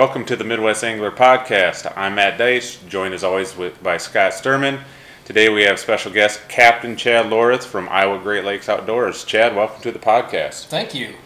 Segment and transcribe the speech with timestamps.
[0.00, 1.92] Welcome to the Midwest Angler Podcast.
[1.94, 4.80] I'm Matt Dice, joined as always with, by Scott Sturman.
[5.26, 9.24] Today we have special guest Captain Chad Loreth from Iowa Great Lakes Outdoors.
[9.24, 10.68] Chad, welcome to the podcast.
[10.68, 11.16] Thank you.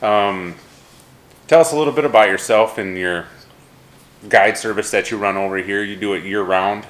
[0.00, 0.54] Um,
[1.48, 3.26] tell us a little bit about yourself and your
[4.28, 5.82] guide service that you run over here.
[5.82, 6.86] You do it year round.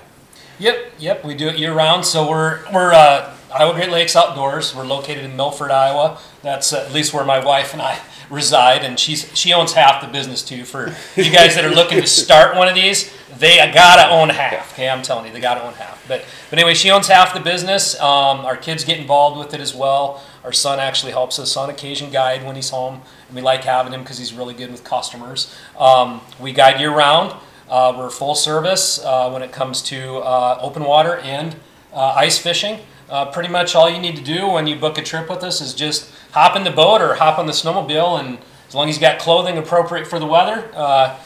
[0.59, 2.05] Yep, yep, we do it year round.
[2.05, 4.75] So we're we're uh, Iowa Great Lakes Outdoors.
[4.75, 6.19] We're located in Milford, Iowa.
[6.43, 7.99] That's at least where my wife and I
[8.31, 10.65] reside, and she's she owns half the business too.
[10.65, 14.73] For you guys that are looking to start one of these, they gotta own half.
[14.73, 16.07] Okay, I'm telling you, they gotta own half.
[16.07, 17.99] But but anyway, she owns half the business.
[18.01, 20.23] Um, our kids get involved with it as well.
[20.45, 23.93] Our son actually helps us on occasion guide when he's home, and we like having
[23.93, 25.53] him because he's really good with customers.
[25.79, 27.35] Um, we guide year round.
[27.69, 31.57] Uh, we're full service uh, when it comes to uh, open water and
[31.93, 32.81] uh, ice fishing.
[33.11, 35.61] Uh, pretty much all you need to do when you book a trip with us
[35.61, 38.95] is just hop in the boat or hop on the snowmobile, and as long as
[38.95, 41.19] you've got clothing appropriate for the weather, uh,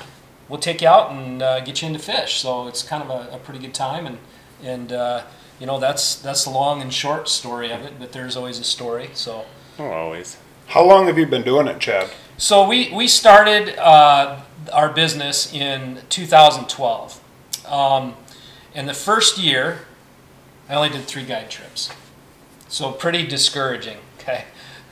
[0.49, 2.41] we'll take you out and get you into fish.
[2.41, 4.19] So it's kind of a, a pretty good time, and
[4.63, 4.91] and
[5.61, 7.99] you know that's that's the long and short story of it.
[7.99, 9.11] But there's always a story.
[9.13, 9.45] So.
[9.79, 10.39] Oh, always.
[10.69, 12.11] How long have you been doing it, Chad?
[12.37, 14.41] So we we started uh,
[14.73, 17.21] our business in 2012.
[17.67, 18.15] Um,
[18.75, 19.81] and the first year,
[20.69, 21.91] I only did three guide trips.
[22.69, 23.99] So pretty discouraging.
[24.25, 24.45] Okay.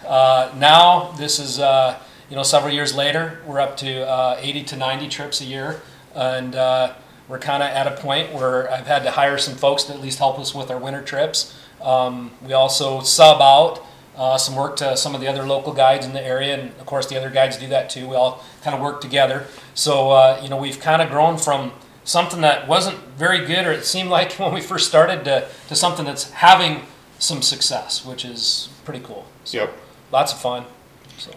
[0.07, 4.65] Uh, now this is uh, you know several years later, we're up to uh, 80
[4.65, 5.81] to 90 trips a year,
[6.15, 6.93] and uh,
[7.29, 10.03] we're kind of at a point where I've had to hire some folks to at
[10.03, 11.59] least help us with our winter trips.
[11.81, 16.05] Um, we also sub out uh, some work to some of the other local guides
[16.05, 18.07] in the area, and of course the other guides do that too.
[18.07, 19.47] We all kind of work together.
[19.73, 21.73] So uh, you know we've kind of grown from
[22.05, 25.75] something that wasn't very good, or it seemed like when we first started, to, to
[25.75, 26.83] something that's having
[27.19, 29.27] some success, which is pretty cool.
[29.45, 29.77] So, Yep.
[30.11, 30.65] Lots of fun.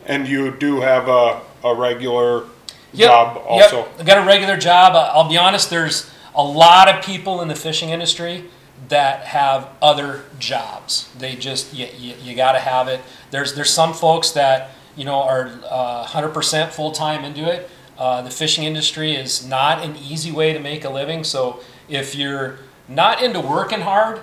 [0.06, 2.46] And you do have a, a regular
[2.94, 3.78] Yep, job also?
[3.80, 4.00] Yep.
[4.00, 4.94] I got a regular job.
[4.96, 5.70] I'll be honest.
[5.70, 8.46] There's a lot of people in the fishing industry
[8.90, 11.10] that have other jobs.
[11.18, 13.02] They just you, you, you got to have it.
[13.32, 17.70] There's there's some folks that you know are uh, 100% full time into it.
[17.98, 21.24] Uh, the fishing industry is not an easy way to make a living.
[21.24, 24.22] So if you're not into working hard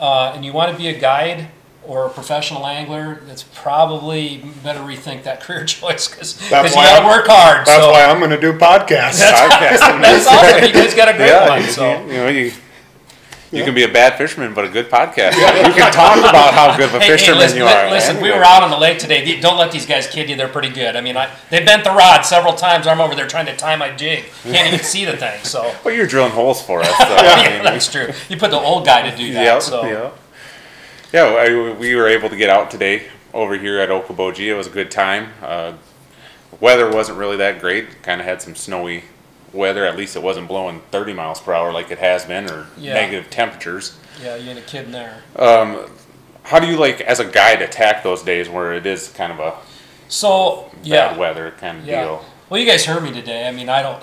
[0.00, 1.48] uh, and you want to be a guide
[1.84, 7.00] or a professional angler, it's probably better rethink that career choice because you That's got
[7.00, 7.66] to work hard.
[7.66, 7.92] That's so.
[7.92, 9.22] why I'm going to do podcasts.
[9.22, 10.00] Podcasting.
[10.02, 10.64] That's awesome.
[10.66, 11.62] You guys got a great yeah, one.
[11.62, 12.06] you, So.
[12.06, 12.52] you know you.
[13.52, 15.36] You can be a bad fisherman, but a good podcaster.
[15.66, 17.90] You can talk about how good of a Hey, hey, fisherman listen, you are.
[17.90, 19.40] listen, we were out on the lake today.
[19.40, 20.36] Don't let these guys kid you.
[20.36, 20.96] They're pretty good.
[20.96, 22.86] I mean, I, they bent the rod several times.
[22.86, 24.24] I'm over there trying to tie my jig.
[24.42, 25.42] Can't even see the thing.
[25.44, 26.88] So Well, you're drilling holes for us.
[26.88, 28.08] So, I yeah, mean, that's true.
[28.28, 29.44] You put the old guy to do that.
[29.44, 30.10] yeah, so yeah.
[31.12, 34.46] Yeah, I, we were able to get out today over here at Okoboji.
[34.46, 35.28] It was a good time.
[35.40, 35.74] Uh,
[36.60, 38.02] weather wasn't really that great.
[38.02, 39.04] Kind of had some snowy
[39.56, 39.84] weather.
[39.86, 42.94] At least it wasn't blowing 30 miles per hour like it has been, or Yeah.
[42.94, 43.96] negative temperatures.
[44.22, 45.22] yeah, you ain't a kid in there.
[45.36, 45.90] Um,
[46.44, 49.40] how do you like, as a guide, attack those days where it is kind of
[49.40, 49.54] a
[50.08, 52.02] So bad yeah, weather kind of yeah.
[52.04, 52.24] deal?
[52.48, 53.48] Well, you guys heard me today.
[53.48, 54.00] I mean, I don't.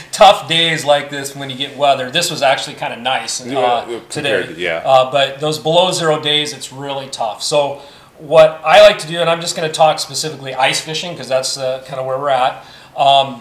[0.12, 2.10] tough days like this when you get weather.
[2.10, 4.46] This was actually kind of nice uh, compared today.
[4.54, 4.82] to- yeah.
[4.84, 7.40] Uh, but those below zero days, it's really tough.
[7.40, 7.80] So
[8.18, 11.28] what I like to do, and I'm just going to talk specifically ice fishing because
[11.28, 12.64] that's uh, kind of where we're at.
[12.96, 13.40] Um,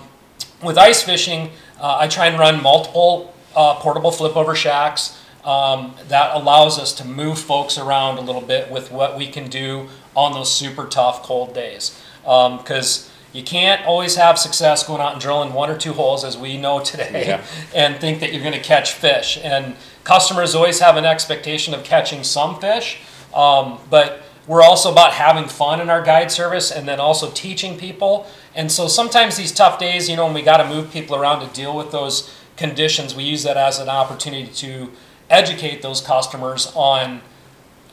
[0.64, 5.20] with ice fishing, uh, I try and run multiple uh, portable flip over shacks.
[5.44, 9.50] Um, that allows us to move folks around a little bit with what we can
[9.50, 12.00] do on those super tough cold days.
[12.22, 16.38] Because you can't always have success going out and drilling one or two holes, as
[16.38, 17.44] we know today, Yeah.
[17.76, 19.38] and think that you're going to catch fish.
[19.44, 19.76] And
[20.06, 23.02] customers always have an expectation of catching some fish,
[23.34, 27.78] um, but we're also about having fun in our guide service and then also teaching
[27.78, 28.28] people.
[28.56, 31.48] And so sometimes these tough days, you know, when we got to move people around
[31.48, 34.92] to deal with those conditions, we use that as an opportunity to
[35.30, 37.22] educate those customers on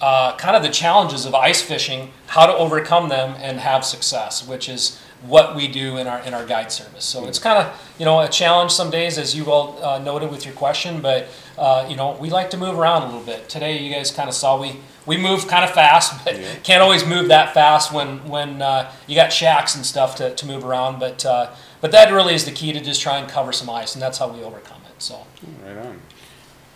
[0.00, 4.46] uh, kind of the challenges of ice fishing, how to overcome them and have success,
[4.46, 7.04] which is what we do in our in our guide service.
[7.04, 10.30] So it's kind of you know a challenge some days, as you all uh, noted
[10.30, 11.28] with your question, but
[11.58, 13.48] uh, you know we like to move around a little bit.
[13.48, 17.06] Today, you guys kind of saw we we move kind of fast, but can't always
[17.06, 20.98] move that fast when when uh, you got shacks and stuff to, to move around.
[20.98, 21.50] But uh,
[21.80, 24.18] but that really is the key to just try and cover some ice, and that's
[24.18, 25.02] how we overcome it.
[25.02, 25.26] So.
[25.64, 26.00] Right on.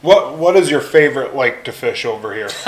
[0.03, 2.49] What What is your favorite lake to fish over here?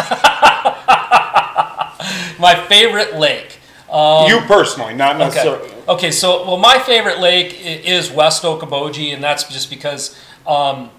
[2.38, 3.58] My favorite lake.
[3.90, 5.70] Um, you personally, not necessarily.
[5.88, 6.10] Okay.
[6.10, 10.90] So, well, my favorite lake is West Okoboji, and that's just because um,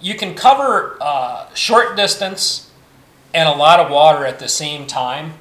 [0.00, 2.67] you can cover uh, short distance
[3.34, 5.34] and a lot of water at the same time.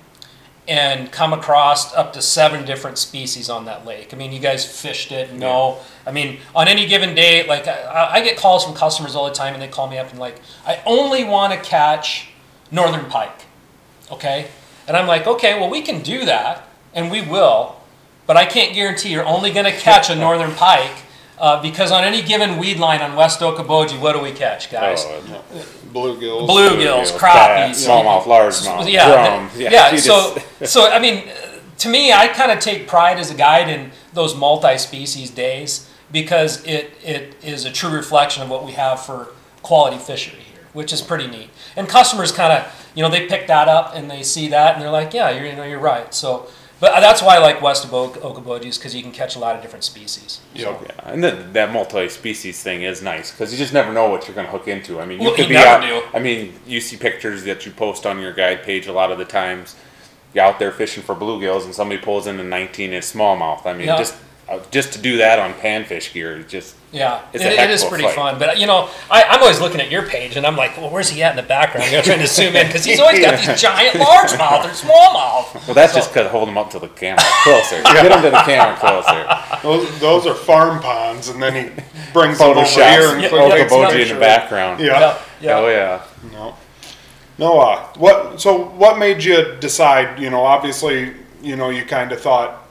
[0.67, 4.13] and come across up to seven different species on that lake.
[4.13, 5.77] I mean, you guys fished it, know.
[6.05, 9.33] I mean, on any given day, like I, I get calls from customers all the
[9.33, 12.27] time, and they call me up and like, I only want to catch
[12.69, 13.45] northern pike,
[14.11, 14.47] okay?
[14.89, 17.77] And I'm like, okay, well, we can do that, and we will,
[18.25, 20.97] but I can't guarantee you're only going to catch a northern pike.
[21.39, 25.03] Uh, because on any given weed line on West Okoboji, what do we catch, guys?
[25.05, 25.21] Oh,
[25.93, 26.47] Bluegills.
[26.47, 29.49] Bluegills, bluegills, crappies, smallmouth, largemouth, yeah, drum.
[29.55, 29.91] yeah.
[29.91, 31.29] you so, just- so I mean,
[31.79, 36.65] to me, I kind of take pride as a guide in those multi-species days because
[36.65, 39.29] it it is a true reflection of what we have for
[39.61, 41.49] quality fishery here, which is pretty neat.
[41.75, 44.81] And customers kind of, you know, they pick that up and they see that and
[44.81, 46.13] they're like, yeah, you're, you know, you're right.
[46.13, 46.47] So,
[46.79, 49.35] but uh, that's why I like west of Ok- Okoboji is because you can catch
[49.35, 50.41] a lot of different species.
[50.53, 50.81] Yep.
[50.85, 54.35] Yeah, and then that multi-species thing is nice because you just never know what you're
[54.35, 54.99] going to hook into.
[54.99, 55.81] I mean, you Well, could you be out.
[55.81, 56.01] do.
[56.13, 59.17] I mean, you see pictures that you post on your guide page a lot of
[59.17, 59.75] the times.
[60.33, 63.65] You're out there fishing for bluegills, and somebody pulls in a 19 inch smallmouth.
[63.65, 63.97] I mean, Yeah.
[63.97, 64.15] just
[64.49, 67.69] uh, just to do that on panfish gear, is just Yeah, It's it, a heck
[67.69, 68.15] is of a pretty fight.
[68.15, 68.39] fun.
[68.39, 71.09] But you know, I, I'm always looking at your page, and I'm like, well, where's
[71.09, 71.93] he at in the background?
[71.93, 75.65] I'm trying to zoom in because he's always got these giant largemouth or smallmouth.
[75.67, 75.73] well.
[75.75, 77.81] That's just because hold him up to the camera closer.
[77.83, 79.27] Get him to the camera closer.
[79.63, 81.83] Those, those are farm ponds, and then he
[82.13, 84.13] brings them over here and Yeah, quickly yeah, takes a in picture.
[84.13, 84.79] the background.
[84.79, 84.99] Yeah.
[84.99, 85.57] Yeah, yeah.
[85.57, 86.03] Oh yeah.
[86.31, 86.55] No.
[87.37, 87.59] No.
[87.59, 88.39] Uh, what?
[88.39, 90.19] So, what made you decide?
[90.19, 92.66] You know, obviously, you know, you kind of thought,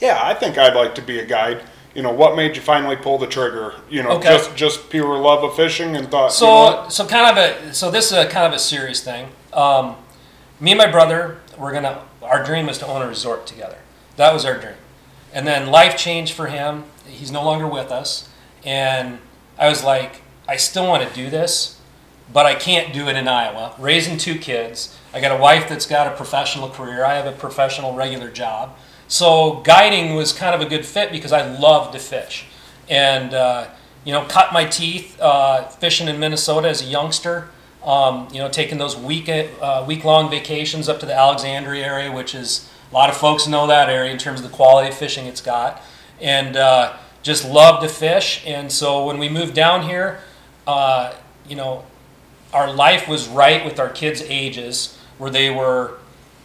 [0.00, 1.62] yeah, I think I'd like to be a guide.
[1.94, 3.74] You know, what made you finally pull the trigger?
[3.90, 4.28] You know, Okay.
[4.28, 6.32] just just pure love of fishing and thought.
[6.32, 6.92] So, you know what?
[6.92, 9.28] so kind of a so this is a kind of a serious thing.
[9.52, 9.96] Um,
[10.60, 12.02] me and my brother, we're gonna.
[12.22, 13.78] Our dream was to own a resort together.
[14.16, 14.74] That was our dream.
[15.32, 16.84] And then life changed for him.
[17.06, 18.28] He's no longer with us,
[18.64, 19.18] and
[19.58, 21.80] I was like, I still want to do this,
[22.32, 23.74] but I can't do it in Iowa.
[23.78, 27.04] Raising two kids, I got a wife that's got a professional career.
[27.04, 28.76] I have a professional regular job.
[29.08, 32.46] So guiding was kind of a good fit because I loved to fish,
[32.88, 33.68] and uh,
[34.04, 37.48] you know, cut my teeth uh, fishing in Minnesota as a youngster.
[37.84, 42.12] Um, you know, taking those week uh, week long vacations up to the Alexandria area,
[42.12, 44.94] which is a lot of folks know that area in terms of the quality of
[44.96, 45.80] fishing it's got,
[46.20, 48.42] and uh, just love to fish.
[48.46, 50.20] And so when we moved down here,
[50.66, 51.14] uh,
[51.48, 51.84] you know,
[52.52, 55.98] our life was right with our kids' ages, where they were,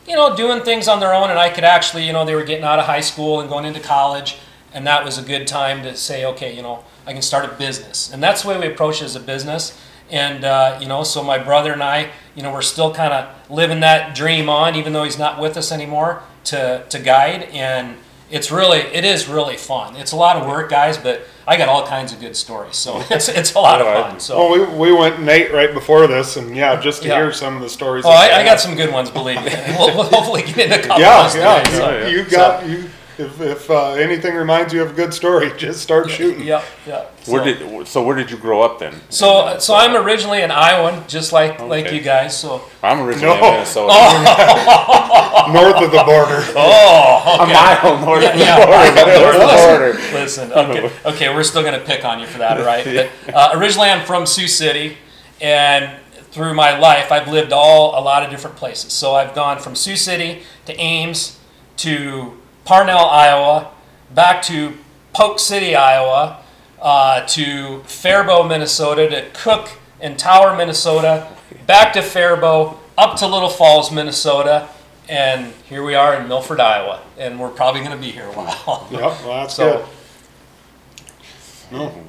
[0.07, 2.43] you know, doing things on their own, and I could actually, you know, they were
[2.43, 4.37] getting out of high school and going into college,
[4.73, 7.53] and that was a good time to say, okay, you know, I can start a
[7.55, 9.79] business, and that's the way we approach it as a business.
[10.09, 13.49] And uh, you know, so my brother and I, you know, we're still kind of
[13.49, 17.97] living that dream on, even though he's not with us anymore, to to guide, and
[18.33, 19.95] it's really, it is really fun.
[19.95, 23.01] It's a lot of work, guys, but I got all kinds of good stories, so
[23.09, 24.19] it's it's a lot of fun.
[24.19, 24.37] So.
[24.37, 27.15] Well, we, we went Nate right before this, and yeah, just to Yeah.
[27.21, 28.05] hear some of the stories.
[28.05, 29.51] Oh, I, I got some good ones, believe me.
[29.77, 31.63] We'll, we'll hopefully get into a couple Yeah, of those yeah.
[31.63, 31.91] today, so.
[31.97, 32.07] yeah.
[32.07, 32.89] You got you.
[33.17, 36.43] If, if uh, anything reminds you of a good story, just start shooting.
[36.45, 37.05] Yeah, yeah.
[37.25, 38.93] Where So- did so where did you grow up then?
[39.09, 42.37] So, so I'm originally an Iowan, just like like you guys.
[42.37, 43.45] So, I'm originally No.
[43.47, 43.93] in Minnesota.
[45.53, 46.41] North of the border.
[46.55, 48.65] oh, A mile north of the Yeah.
[48.65, 49.93] border, but north of the border.
[50.19, 52.83] listen, okay, okay, we're still gonna pick on you for that, all right?
[52.85, 54.97] But uh, originally, I'm from Sioux City,
[55.41, 55.91] and
[56.31, 58.91] through my life, I've lived all a lot of different places.
[58.93, 61.39] So I've gone from Sioux City to Ames
[61.77, 63.71] to Parnell, Iowa,
[64.13, 64.73] back to
[65.13, 66.39] Polk City, Iowa,
[66.81, 71.27] uh, to Faribault, Minnesota, to Cook and Tower, Minnesota,
[71.67, 74.67] back to Faribault, up to Little Falls, Minnesota,
[75.09, 78.31] and here we are in Milford, Iowa, and we're probably going to be here a
[78.31, 78.87] while.
[78.91, 79.89] Yep, well, that's So- good.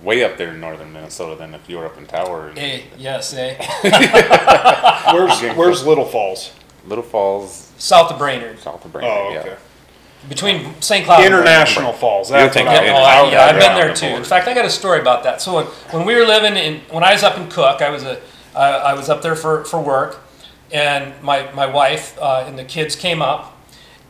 [0.02, 2.52] Way up there in northern Minnesota than if you were up in Tower.
[2.54, 3.54] Eh, yes, eh?
[5.14, 6.52] Where's Where's Little Falls?
[6.86, 9.56] Little Falls, South of Brainerd, south of Brainerd, Oh, yeah.
[10.24, 10.28] Okay.
[10.28, 11.04] between St.
[11.04, 11.18] Cloud.
[11.20, 12.28] and International Falls.
[12.30, 13.94] That's You're what thinking I Yeah, was- oh, I, Out yeah, I've been there the
[13.94, 14.06] too.
[14.06, 15.40] In fact, I got a story about that.
[15.40, 18.02] So when, when we were living in, when I was up in Cook, I was
[18.04, 18.20] a,
[18.54, 20.20] uh, I was up there for, for work,
[20.72, 23.58] and my my wife uh, and the kids came up,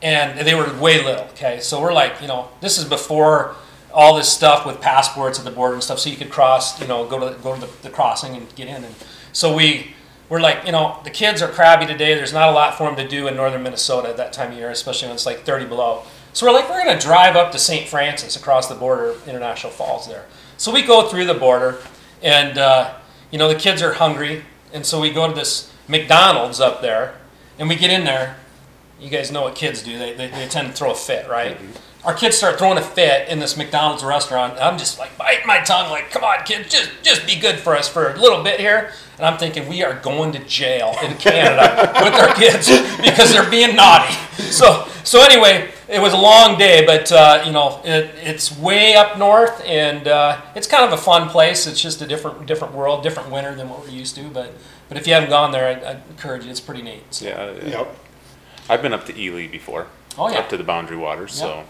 [0.01, 1.25] and they were way little.
[1.29, 3.55] Okay, so we're like, you know, this is before
[3.93, 6.87] all this stuff with passports at the border and stuff, so you could cross, you
[6.87, 8.83] know, go to go to the, the crossing and get in.
[8.83, 8.93] And
[9.33, 9.94] so we
[10.29, 12.15] we're like, you know, the kids are crabby today.
[12.15, 14.57] There's not a lot for them to do in northern Minnesota at that time of
[14.57, 16.03] year, especially when it's like 30 below.
[16.33, 17.87] So we're like, we're going to drive up to St.
[17.87, 20.25] Francis across the border, International Falls there.
[20.57, 21.79] So we go through the border,
[22.21, 22.95] and uh,
[23.31, 27.15] you know the kids are hungry, and so we go to this McDonald's up there,
[27.59, 28.37] and we get in there,
[28.99, 29.99] you guys know what kids do.
[29.99, 31.57] They, they, they tend to throw a fit, right?
[32.05, 34.59] Our kids start throwing a fit in this McDonald's restaurant.
[34.61, 37.75] I'm just like biting my tongue, like, come on, kids, just just be good for
[37.75, 38.91] us for a little bit here.
[39.17, 42.67] And I'm thinking we are going to jail in Canada with our kids
[43.01, 44.13] because they're being naughty.
[44.51, 48.95] So so anyway, it was a long day, but uh, you know it, it's way
[48.95, 51.65] up north, and uh, it's kind of a fun place.
[51.65, 54.29] It's just a different different world, different winter than what we're used to.
[54.29, 54.53] But
[54.89, 56.51] but if you haven't gone there, I, I encourage you.
[56.51, 57.03] It's pretty neat.
[57.11, 57.95] So, Yeah, Yep.
[58.69, 59.87] I've been up to Ely before.
[60.17, 60.39] Oh, yeah.
[60.39, 61.65] Up to the Boundary Waters, so.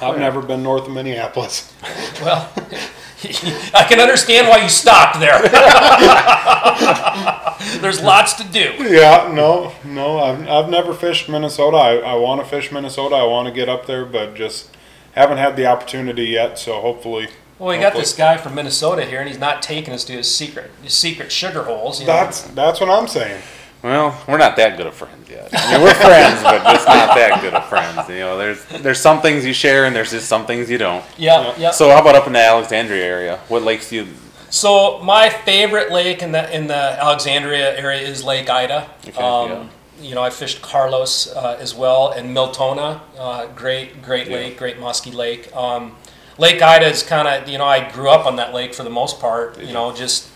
[0.00, 1.72] I've never been north of Minneapolis.
[2.22, 2.50] Well,
[3.74, 5.42] I can understand why you stopped there.
[7.80, 8.74] There's lots to do.
[8.78, 11.76] Yeah, no, no, I've, I've never fished Minnesota.
[11.76, 13.16] I, I want to fish Minnesota.
[13.16, 14.70] I want to get up there, but just
[15.12, 16.58] haven't had the opportunity yet.
[16.58, 20.04] So hopefully, Well, we got this guy from Minnesota here, and he's not taking us
[20.04, 22.00] to his secret his secret sugar holes.
[22.00, 22.12] You know?
[22.12, 23.42] that's that's what I'm saying.
[23.86, 25.48] Well, we're not that good of friends yet.
[25.52, 28.08] I mean, we're friends, but just not that good of friends.
[28.08, 31.04] You know, there's there's some things you share, and there's just some things you don't.
[31.16, 31.70] yeah, yeah.
[31.70, 33.36] So, how about up in the Alexandria area?
[33.46, 34.06] What lakes do you?
[34.50, 38.90] So my favorite lake in the in the Alexandria area is Lake Ida.
[39.06, 44.26] Okay, um, You know, I fished Carlos uh, as well, and Miltona, uh, great great
[44.26, 44.36] Yeah.
[44.36, 45.54] lake, great musky lake.
[45.54, 45.94] Um,
[46.38, 48.90] lake Ida is kind of you know I grew up on that lake for the
[48.90, 49.60] most part.
[49.60, 50.28] You know, just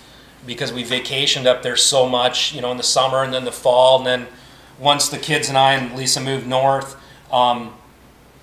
[0.47, 2.54] because we vacationed up there so much.
[2.54, 4.26] You know, in the summer and then the fall, and then
[4.78, 6.97] once the kids and I and Lisa moved north.
[7.32, 7.75] Um,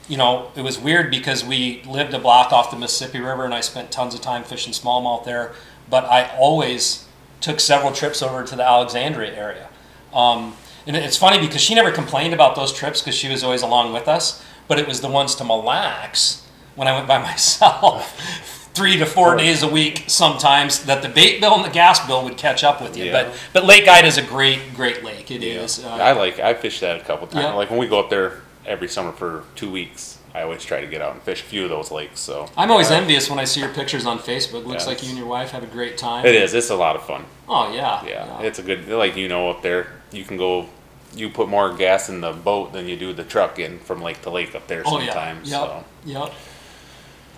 [0.08, 3.54] you know, it was weird because we lived a block off the Mississippi River and
[3.54, 5.54] I spent tons of time fishing smallmouth there.
[5.90, 7.06] But I always
[7.42, 9.70] took several trips over to the Alexandria area.
[10.14, 13.62] Um, and it's funny because she never complained about those trips because she was always
[13.62, 14.44] along with us.
[14.68, 18.57] But it was the ones to Mille Lacs when I went by myself.
[18.78, 22.24] Three to four days a week, sometimes that the bait bill and the gas bill
[22.26, 23.06] would catch up with you.
[23.06, 23.24] Yeah.
[23.24, 25.32] But but Lake Ida is a great great lake.
[25.32, 25.84] It is.
[25.84, 26.40] Uh, I like.
[26.40, 27.46] I fished that a couple times.
[27.46, 27.54] Yeah.
[27.54, 30.86] Like when we go up there every summer for two weeks, I always try to
[30.88, 32.20] get out and fish a few of those lakes.
[32.20, 34.64] So I'm always envious when I see your pictures on Facebook.
[34.66, 36.24] Looks Yeah, like you and your wife have a great time.
[36.26, 36.54] it is.
[36.54, 37.26] It's a lot of fun.
[37.50, 38.06] Oh yeah.
[38.06, 38.88] Yeah, it's a good.
[38.90, 40.68] Like you know, up there, you can go.
[41.16, 44.22] You put more gas in the boat than you do the truck in from lake
[44.22, 45.06] to lake up there Oh yeah.
[45.14, 45.50] sometimes.
[45.50, 45.60] Yep.
[45.62, 46.34] So Yep.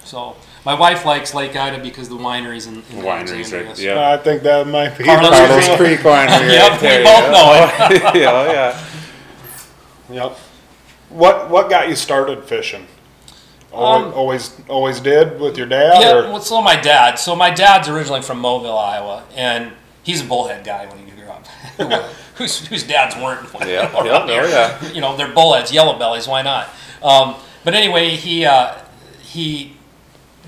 [0.10, 0.36] So
[0.66, 3.68] my wife likes Lake Ida because the wineries in, in wineries, Alexandria.
[3.68, 3.80] right?
[3.80, 4.12] Yeah.
[4.12, 5.78] I think that might be Carlos Carlos Creek.
[5.78, 6.52] Creek Winery.
[6.52, 7.32] Yep, right we both yeah.
[7.32, 8.86] know yeah, oh, yeah.
[10.10, 10.32] Yep.
[11.10, 12.88] What what got you started fishing?
[13.72, 17.20] Always, Um, always always did with your dad, Yeah, or well, so my dad.
[17.20, 21.30] So my dad's originally from Moville, Iowa, and he's a bullhead guy when he grew
[21.30, 21.46] up.
[22.36, 23.48] whose, whose dads weren't?
[23.60, 24.92] Yeah, yeah, around oh, yeah.
[24.92, 26.28] You know, they're bullheads, yellow bellies.
[26.28, 26.70] Why not?
[27.04, 28.74] Um, but anyway, he uh,
[29.22, 29.76] he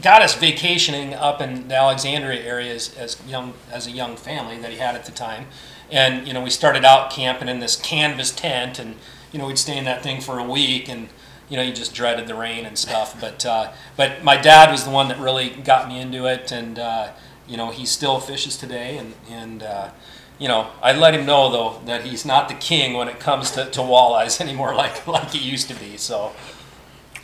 [0.01, 4.57] got us vacationing up in the Alexandria area as, as young as a young family
[4.57, 5.47] that he had at the time,
[5.89, 8.95] and you know we started out camping in this canvas tent, and
[9.31, 11.09] you know we'd stay in that thing for a week, and
[11.49, 13.19] you know you just dreaded the rain and stuff.
[13.19, 16.79] But uh, but my dad was the one that really got me into it, and
[16.79, 17.11] uh,
[17.47, 19.63] you know he still fishes today, and and.
[19.63, 19.89] Uh,
[20.39, 23.51] you know, I let him know though that he's not the king when it comes
[23.51, 25.97] to, to walleyes anymore, like like he used to be.
[25.97, 26.31] So,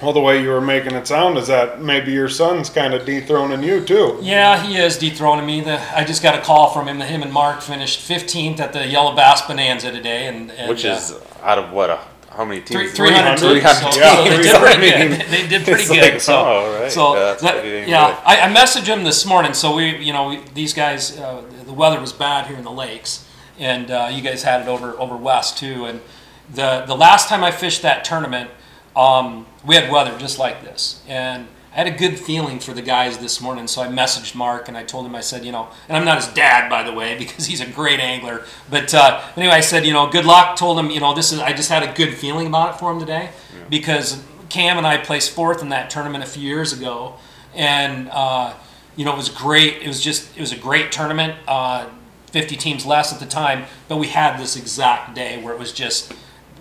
[0.01, 3.05] well, the way you were making it sound is that maybe your son's kind of
[3.05, 4.19] dethroning you too.
[4.21, 5.61] Yeah, he is dethroning me.
[5.61, 6.99] The, I just got a call from him.
[6.99, 10.85] that Him and Mark finished 15th at the Yellow Bass Bonanza today, and, and Which
[10.85, 11.89] uh, is out of what?
[11.89, 11.99] A,
[12.29, 12.95] how many three, teams?
[12.95, 13.39] 300.
[13.39, 15.27] 300 So, Yeah, so they did pretty good.
[15.31, 16.13] They did pretty it's good.
[16.13, 16.91] like, so, oh, right.
[16.91, 18.21] so Yeah, that- yeah.
[18.23, 19.55] I, I messaged him this morning.
[19.55, 22.71] So we, you know, we, these guys, uh, the weather was bad here in the
[22.71, 23.27] lakes,
[23.57, 25.85] and uh, you guys had it over over west too.
[25.85, 26.01] And
[26.53, 28.51] the the last time I fished that tournament,
[28.97, 32.81] um, we had weather just like this, and I had a good feeling for the
[32.81, 33.67] guys this morning.
[33.67, 36.17] So I messaged Mark and I told him, I said, you know, and I'm not
[36.17, 38.45] his dad by the way because he's a great angler.
[38.67, 40.57] But uh, anyway, I said, you know, good luck.
[40.57, 42.91] Told him, you know, this is I just had a good feeling about it for
[42.91, 43.29] him today
[43.69, 47.17] because Cam and I placed fourth in that tournament a few years ago,
[47.53, 48.55] and uh,
[48.95, 49.83] you know it was great.
[49.83, 51.35] It was just it was a great tournament.
[51.47, 51.89] Uh,
[52.31, 55.71] 50 teams less at the time, but we had this exact day where it was
[55.71, 56.13] just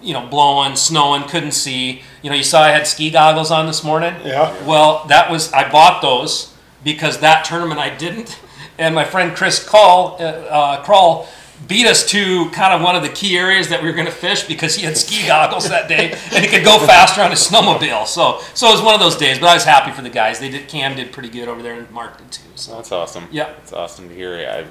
[0.07, 2.03] you know blowing, snowing, couldn't see.
[2.23, 4.15] You know, you saw I had ski goggles on this morning.
[4.25, 4.55] Yeah.
[4.65, 8.41] Well, that was I bought those because that tournament I didn't,
[8.79, 11.27] and my friend Chris Call uh, uh, Kroll
[11.69, 14.13] beat us to kind of one of the key areas that we were going to
[14.13, 17.41] fish because he had ski goggles that day and he could go faster on his
[17.41, 18.07] snowmobile.
[18.07, 20.39] So so it was one of those days, but I was happy for the guys.
[20.39, 22.43] They did Cam did pretty good over there and Mark did too.
[22.55, 23.27] So That's awesome.
[23.31, 23.53] Yeah.
[23.63, 24.35] It's awesome to hear.
[24.35, 24.67] I,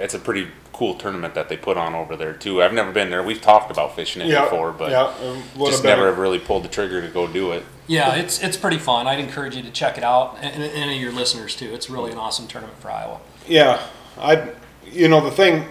[0.00, 2.62] it's a pretty cool tournament that they put on over there too.
[2.62, 3.22] I've never been there.
[3.22, 6.68] We've talked about fishing it Yeah, before, but yeah, just never have really pulled the
[6.68, 7.64] trigger to go do it.
[7.86, 9.06] yeah, it's it's pretty fun.
[9.06, 11.72] I'd encourage you to check it out and, and any of your listeners too.
[11.72, 13.20] It's really an awesome tournament for Iowa.
[13.48, 13.80] Yeah,
[14.18, 14.50] I,
[14.84, 15.64] you know, the thing,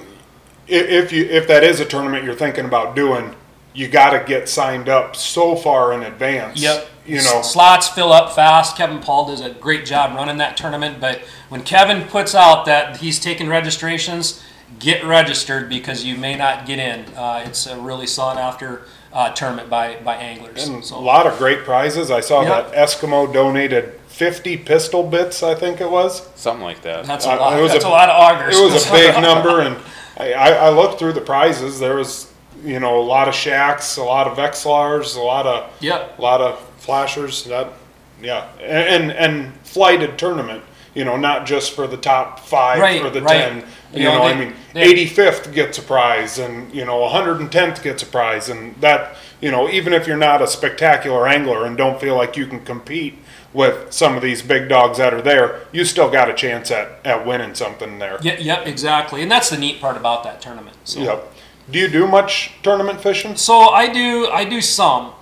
[0.67, 3.35] if, if you if that is a tournament you're thinking about doing,
[3.73, 6.61] you got to get signed up so far in advance.
[6.61, 6.87] Yep.
[7.05, 8.77] You know, S- slots fill up fast.
[8.77, 11.01] Kevin Paul does a great job running that tournament.
[11.01, 11.19] But
[11.49, 14.41] when Kevin puts out that he's taking registrations,
[14.79, 17.05] get registered because you may not get in.
[17.15, 20.67] Uh, it's a really sought after uh, tournament by by anglers.
[20.67, 22.09] and a lot of great prizes.
[22.11, 22.71] I saw Yep.
[22.71, 26.27] that Eskimo donated 50 pistol bits, I think it was.
[26.35, 27.05] Something like that.
[27.05, 27.59] that's Uh, a lot.
[27.59, 28.55] it was That's a- a, lot of augers.
[28.59, 29.75] It was a big number, and
[30.17, 31.79] I, I, I looked through the prizes.
[31.79, 32.31] There was,
[32.63, 36.17] you know, a lot of shacks, a lot of Vexilars, a lot of, Yep.
[36.19, 37.43] a lot of flashers.
[37.45, 37.69] That,
[38.21, 40.63] yeah, and and, and flighted tournament.
[40.95, 43.33] You know, not just for the top five Right, or the right.
[43.49, 43.63] ten.
[43.93, 48.49] You, know, I mean, 85th gets a prize, and you know, 110th gets a prize,
[48.49, 52.35] and that, you know, even if you're not a spectacular angler and don't feel like
[52.35, 53.19] you can compete
[53.53, 56.99] with some of these big dogs that are there, you still got a chance at
[57.05, 58.17] at winning something there.
[58.21, 59.21] Yep, yep, exactly.
[59.21, 60.75] And that's the neat part about that tournament.
[60.85, 61.01] So.
[61.01, 61.33] Yep.
[61.69, 63.35] Do you do much tournament fishing?
[63.35, 65.13] So I do I do some.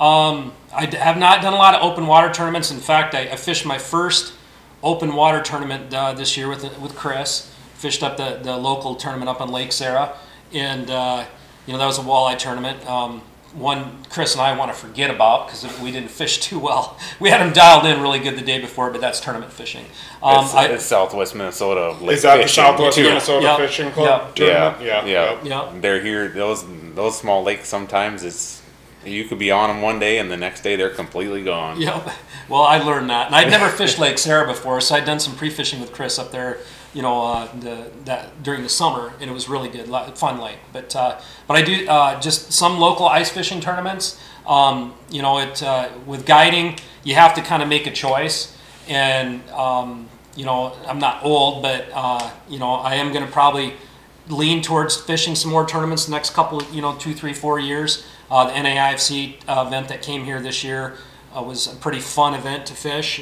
[0.00, 2.70] Um, I have not done a lot of open water tournaments.
[2.70, 4.34] In fact, I, I fished my first
[4.82, 7.52] open water tournament uh, this year with with Chris.
[7.78, 10.14] Fished up the, the local tournament up on Lake Sarah,
[10.52, 11.24] and uh,
[11.66, 12.84] you know that was a walleye tournament.
[12.88, 13.20] Um,
[13.54, 16.98] one Chris and I want to forget about because we didn't fish too well.
[17.20, 19.84] We had them dialed in really good the day before, but that's tournament fishing.
[20.22, 21.92] Um, it's, I- it's Southwest Minnesota.
[22.02, 23.04] Lake Is that the fishing, Southwest too.
[23.04, 23.58] Minnesota Yep.
[23.58, 24.82] Fishing Club Yeah, tournament?
[24.82, 25.40] yeah, Yeah.
[25.42, 25.72] Yeah.
[25.80, 26.28] They're here.
[26.28, 26.64] Those
[26.94, 27.68] those small lakes.
[27.68, 28.62] Sometimes it's
[29.04, 31.80] you could be on them one day and the next day they're completely gone.
[31.80, 32.08] Yep.
[32.48, 35.34] Well, I learned that, and I'd never fished Lake Sarah before, so I'd done some
[35.36, 36.58] pre-fishing with Chris up there.
[36.96, 39.86] You know, uh, the that during the summer, and it was really good,
[40.16, 40.60] fun lake.
[40.72, 44.18] But uh, but I do uh, just some local ice fishing tournaments.
[44.46, 48.56] Um, you know, it uh, with guiding, you have to kind of make a choice,
[48.88, 53.30] and um, you know, I'm not old, but uh, you know, I am going to
[53.30, 53.74] probably
[54.28, 58.06] lean towards fishing some more tournaments the next couple, you know, two, three, four years.
[58.30, 59.36] Uh, the NAIFC
[59.66, 60.96] event that came here this year
[61.34, 63.20] was a pretty fun event to fish.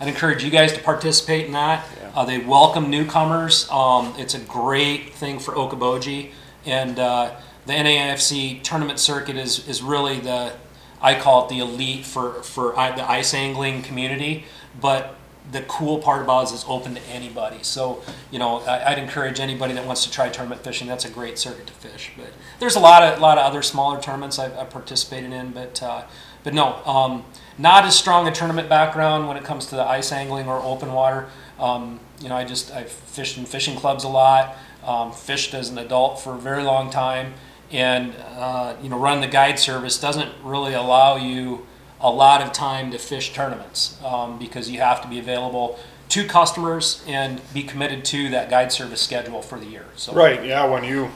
[0.00, 1.84] I'd encourage you guys to participate in that.
[2.14, 3.68] Uh, they welcome newcomers.
[3.68, 6.30] Um, it's a great thing for Okoboji,
[6.64, 7.34] and uh,
[7.66, 10.52] the NAIFC tournament circuit is is really the
[11.02, 14.44] I call it the elite for for I, the ice angling community,
[14.80, 15.16] but
[15.50, 17.58] the cool part about it is it's open to anybody.
[17.62, 20.86] So, you know, I, I'd encourage anybody that wants to try tournament fishing.
[20.86, 22.12] That's a great circuit to fish.
[22.16, 22.28] But
[22.60, 25.50] there's a lot of lot of other smaller tournaments I've, I've participated in.
[25.50, 26.04] But uh,
[26.44, 27.24] but no, um,
[27.56, 30.92] not as strong a tournament background when it comes to the ice angling or open
[30.92, 31.28] water.
[31.58, 34.56] Um, you know, I just I've fished in fishing clubs a lot.
[34.84, 37.34] Um, fished as an adult for a very long time,
[37.70, 41.66] and uh, you know, running the guide service doesn't really allow you
[42.00, 45.78] a lot of time to fish tournaments um, because you have to be available
[46.10, 49.84] to customers and be committed to that guide service schedule for the year.
[49.96, 51.10] So Right, yeah, when you,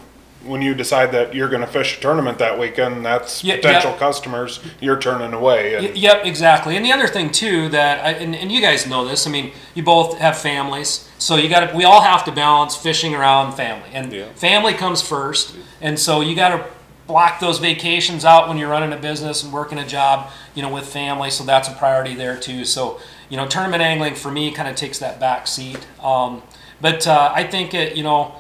[0.45, 3.99] when you decide that you're gonna fish a tournament that weekend, that's Yeah, potential yeah.
[3.99, 5.77] customers you're turning away.
[5.77, 6.77] Y- And Yep, exactly.
[6.77, 9.27] And the other thing too that, I, and, and you guys know this.
[9.27, 11.77] I mean, you both have families, so you got to.
[11.77, 14.25] We all have to balance fishing around family, and Yeah.
[14.35, 15.55] family comes first.
[15.81, 16.65] And so you got to
[17.07, 20.69] block those vacations out when you're running a business and working a job, you know,
[20.69, 21.31] with family.
[21.31, 22.65] So that's a priority there too.
[22.65, 25.79] So you know, tournament angling for me kind of takes that back seat.
[26.03, 26.43] Um,
[26.83, 28.35] but uh, I think it, you know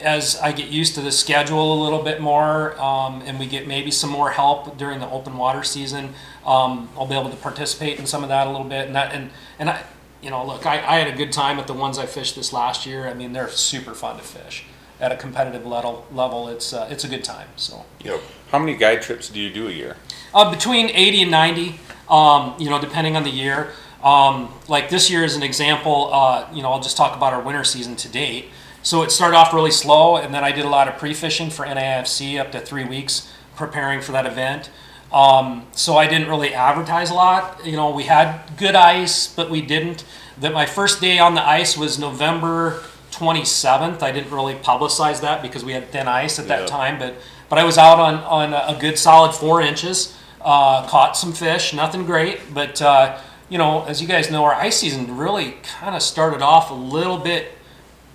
[0.00, 3.66] as I get used to the schedule a little bit more, um, and we get
[3.66, 7.98] maybe some more help during the open water season, um, I'll be able to participate
[7.98, 8.86] in some of that a little bit.
[8.86, 9.82] And that, and and I,
[10.22, 12.52] you know, look, I, I had a good time at the ones I fished this
[12.52, 13.08] last year.
[13.08, 14.64] I mean, they're super fun to fish
[15.00, 16.06] at a competitive level.
[16.12, 17.48] Level, it's uh, it's a good time.
[17.56, 18.20] So Yep.
[18.50, 19.96] How many guide trips do you do a year?
[20.34, 23.72] uh, between 80 and 90, um, you know, depending on the year.
[24.02, 27.42] Um, like this year, as an example, uh, you know, I'll just talk about our
[27.42, 28.46] winter season to date.
[28.82, 31.66] So it started off really slow, and then I did a lot of pre-fishing for
[31.66, 34.70] NAFC up to three weeks preparing for that event.
[35.12, 37.64] Um, so I didn't really advertise a lot.
[37.66, 40.04] You know, we had good ice, but we didn't.
[40.38, 44.02] That my first day on the ice was November 27th.
[44.02, 46.66] I didn't really publicize that because we had thin ice at that Yeah.
[46.66, 47.14] time, but
[47.50, 50.14] but I was out on on a good solid four inches.
[50.40, 53.18] Uh, caught some fish, nothing great, but uh,
[53.50, 56.74] you know, as you guys know, our ice season really kind of started off a
[56.74, 57.52] little bit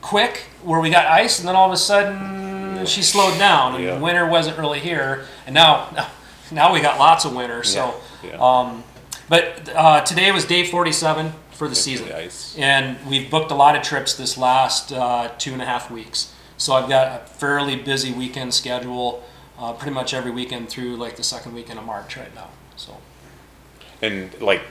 [0.05, 3.83] quick, where we got ice, and then all of a sudden she slowed down, and
[3.83, 3.97] Yeah.
[3.97, 5.87] winter wasn't really here, and now
[6.51, 7.63] now we got lots of winter.
[7.63, 8.37] So, Yeah.
[8.39, 8.83] um,
[9.27, 13.75] but uh, today was day 47 for the season, the and we've booked a lot
[13.75, 16.31] of trips this last uh, two and a half weeks.
[16.57, 19.23] So I've got a fairly busy weekend schedule,
[19.57, 22.49] uh, pretty much every weekend through like the second weekend of March right now.
[22.75, 22.97] So.
[24.03, 24.61] And like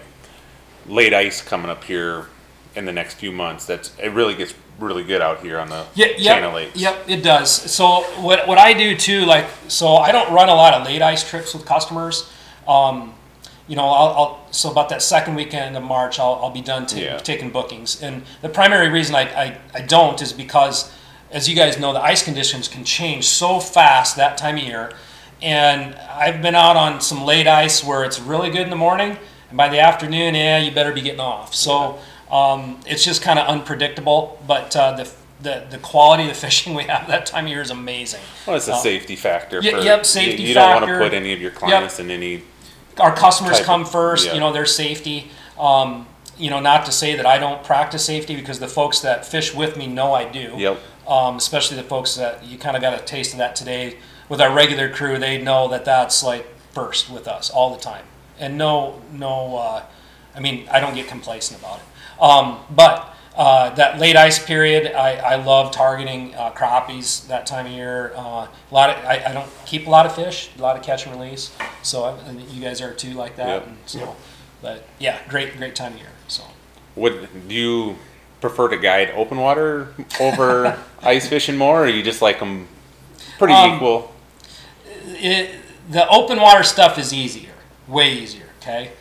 [0.86, 2.28] late ice coming up here
[2.76, 5.84] in the next few months, that's it really gets really good out here on the
[5.94, 6.76] Yeah, yep, lakes.
[6.76, 7.50] Yep, it does.
[7.50, 11.02] So what what I do too, like, so I don't run a lot of late
[11.02, 12.28] ice trips with customers.
[12.66, 13.14] Um,
[13.68, 16.86] you know, I'll, I'll so about that second weekend of March, I'll, I'll be done
[16.86, 17.18] ta- Yeah.
[17.18, 18.02] taking bookings.
[18.02, 20.92] And the primary reason I, I, I don't is because,
[21.30, 24.92] as you guys know, the ice conditions can change so fast that time of year.
[25.40, 29.16] And I've been out on some late ice where it's really good in the morning,
[29.48, 31.54] and by the afternoon, yeah, you better be getting off.
[31.54, 31.98] So
[32.34, 34.40] um, it's just kind of unpredictable.
[34.46, 37.62] But uh, the, the the quality of the fishing we have that time of year
[37.62, 38.20] is amazing.
[38.46, 39.62] Well, it's a Uh, safety factor.
[39.62, 42.42] For, yep, you- safety You, don't want to put any of your clients in any.
[42.98, 44.34] our customers come of- first, yeah.
[44.34, 45.30] you know, their safety.
[45.58, 49.24] Um, you know, not to say that I don't practice safety because the folks that
[49.24, 50.54] fish with me know I do.
[50.56, 50.80] Yep.
[51.06, 54.40] Um, especially the folks that you kind of got a taste of that today with
[54.40, 55.16] our regular crew.
[55.18, 58.04] They know that that's like first with us all the time.
[58.40, 59.82] And no, no, uh,
[60.34, 61.84] I mean, I don't get complacent about it.
[62.20, 67.66] Um, but uh, that late ice period, I, I love targeting uh, crappies that time
[67.66, 68.12] of year.
[68.14, 70.82] Uh, a lot of, I, I don't keep a lot of fish, a lot of
[70.82, 71.54] catch and release.
[71.82, 73.48] So, I, and you guys are too like that.
[73.48, 73.66] Yep.
[73.66, 74.16] And so,
[74.62, 76.08] but yeah, great, great time of year.
[76.28, 76.44] So.
[76.96, 77.96] Would do you
[78.40, 82.68] prefer to guide open water over ice fishing more, or you just like them
[83.38, 84.14] pretty Um, equal?
[85.06, 85.50] it,
[85.90, 87.52] the open water stuff is easier,
[87.88, 88.46] way easier.
[88.62, 88.92] Okay,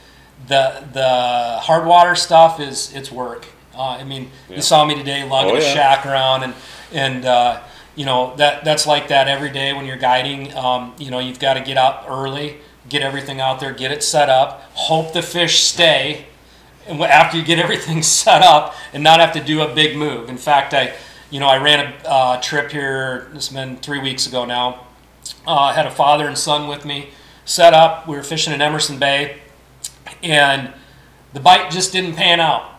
[0.48, 3.46] the the hard water stuff is it's work.
[3.76, 4.58] Uh, I mean, Yeah.
[4.58, 6.54] you saw me today lugging Oh, a shack around, and
[6.92, 7.60] and uh,
[7.96, 10.56] you know that that's like that every day when you're guiding.
[10.56, 12.58] Um, you know, you've got to get up early,
[12.90, 16.26] get everything out there, get it set up, hope the fish stay.
[16.86, 20.28] And after you get everything set up, and not have to do a big move.
[20.30, 20.94] In fact, I,
[21.32, 23.32] you know, I ran a uh, trip here.
[23.34, 24.86] It's been three weeks ago now.
[25.48, 27.10] Uh, I had a father and son with me,
[27.46, 28.06] set up.
[28.08, 29.38] We were fishing in Emerson Bay,
[30.22, 30.74] and
[31.34, 32.70] the bite just didn't pan out.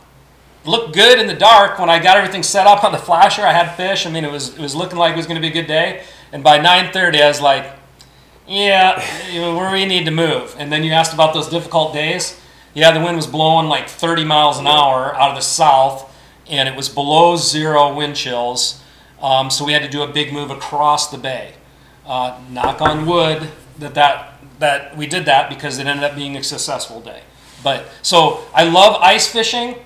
[0.65, 3.43] Looked good in the dark when I got everything set up on the flasher.
[3.43, 4.07] I had fish.
[4.07, 5.67] I mean, it was it was looking like it was going to be a good
[5.67, 6.05] day.
[6.33, 7.71] And by 9:30, I was like,
[8.47, 8.99] "Yeah,
[9.57, 12.41] where we need to move." And then you asked about those difficult days.
[12.73, 16.13] Yeah, the wind was blowing like 30 miles an hour out of the south,
[16.49, 18.81] and it was below zero wind chills.
[19.21, 21.55] Um, so we had to do a big move across the bay
[22.07, 26.37] uh, knock on wood that that that we did that because it ended up being
[26.37, 27.23] a successful day.
[27.63, 29.77] But so I love ice fishing,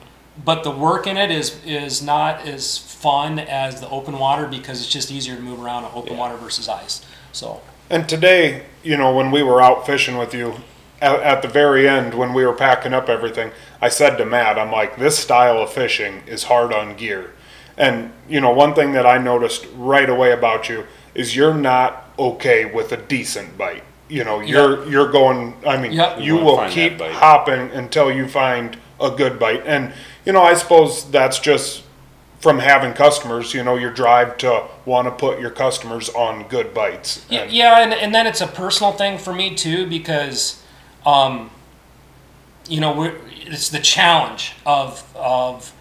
[0.44, 4.80] but the work in it is is not as fun as the open water because
[4.80, 6.18] it's just easier to move around on open Yeah.
[6.18, 7.04] water versus ice.
[7.32, 10.54] So And today, you know, when we were out fishing with you,
[11.00, 14.58] at, at the very end, when we were packing up everything, I said to Matt,
[14.58, 17.32] I'm like, this style of fishing is hard on gear.
[17.76, 22.10] And, you know, one thing that I noticed right away about you is you're not
[22.18, 23.84] okay with a decent bite.
[24.08, 25.54] You know, you're you're going.
[25.66, 26.18] I mean, Yep.
[26.18, 27.12] you You wanna will find that keep bite.
[27.12, 29.62] hopping until you find a good bite.
[29.66, 29.92] And
[30.24, 31.82] you know, I suppose that's just
[32.40, 33.52] from having customers.
[33.52, 37.24] You know, your drive to want to put your customers on good bites.
[37.28, 40.62] Yeah, And- yeah, and, and then it's a personal thing for me too because,
[41.04, 41.50] um,
[42.66, 43.14] you know, we're,
[43.46, 45.72] it's the challenge of of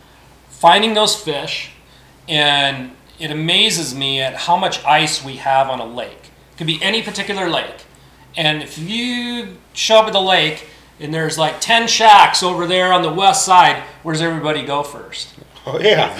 [0.49, 1.71] finding those fish,
[2.27, 6.31] and it amazes me at how much ice we have on a lake.
[6.53, 7.85] It could be any particular lake,
[8.37, 10.67] and if you show up at the lake
[10.99, 15.33] and there's like ten shacks over there on the west side, where's everybody go first?
[15.65, 16.15] Oh, yeah.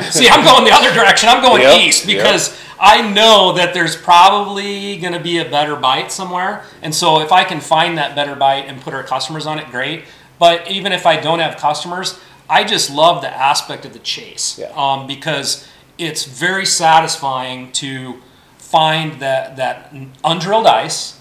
[0.10, 1.28] See, I'm going the other direction.
[1.28, 2.18] I'm going Yep, east yep.
[2.18, 6.62] because I know that there's probably going to be a better bite somewhere.
[6.82, 9.68] And so if I can find that better bite and put our customers on it,
[9.72, 10.04] great.
[10.38, 14.56] But even if I don't have customers, I just love the aspect of the chase
[14.56, 14.66] Yeah.
[14.76, 15.66] um, because
[15.98, 18.20] it's very satisfying to
[18.58, 19.92] find that that
[20.24, 21.18] undrilled ice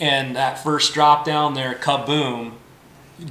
[0.00, 2.52] and that first drop down there, kaboom,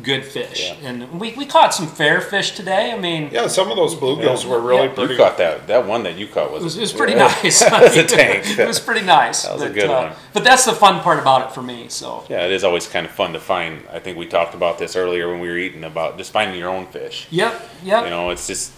[0.04, 0.69] good fish.
[0.82, 0.88] Yeah.
[0.89, 2.91] And we, we caught some fair fish today.
[2.93, 4.93] I mean, Yeah, some of those bluegills were really Yeah.
[4.93, 5.13] pretty.
[5.15, 5.67] You caught that.
[5.67, 6.62] That one that you caught was.
[6.62, 7.60] It was, it was pretty yeah, nice.
[7.60, 8.45] That was a tank.
[8.60, 9.43] it was pretty nice.
[9.45, 10.13] That was a good uh, one.
[10.34, 11.88] But that's the fun part about it for me.
[11.89, 13.84] So Yeah, it is always kind of fun to find.
[13.91, 16.69] I think we talked about this earlier when we were eating about just finding your
[16.69, 17.28] own fish.
[17.30, 18.06] yep, yep.
[18.06, 18.71] You know, it's just.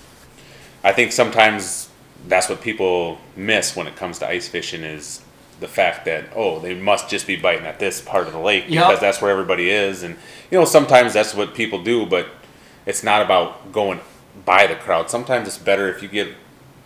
[0.83, 1.89] I think sometimes
[2.27, 5.21] that's what people miss when it comes to ice fishing is
[5.63, 8.65] the fact that oh they must just be biting at this part of the lake
[8.67, 8.83] Yep.
[8.85, 10.15] because that's where everybody is and
[10.51, 12.27] you know sometimes that's what people do but
[12.85, 14.01] it's not about going
[14.45, 16.27] by the crowd sometimes it's better if you get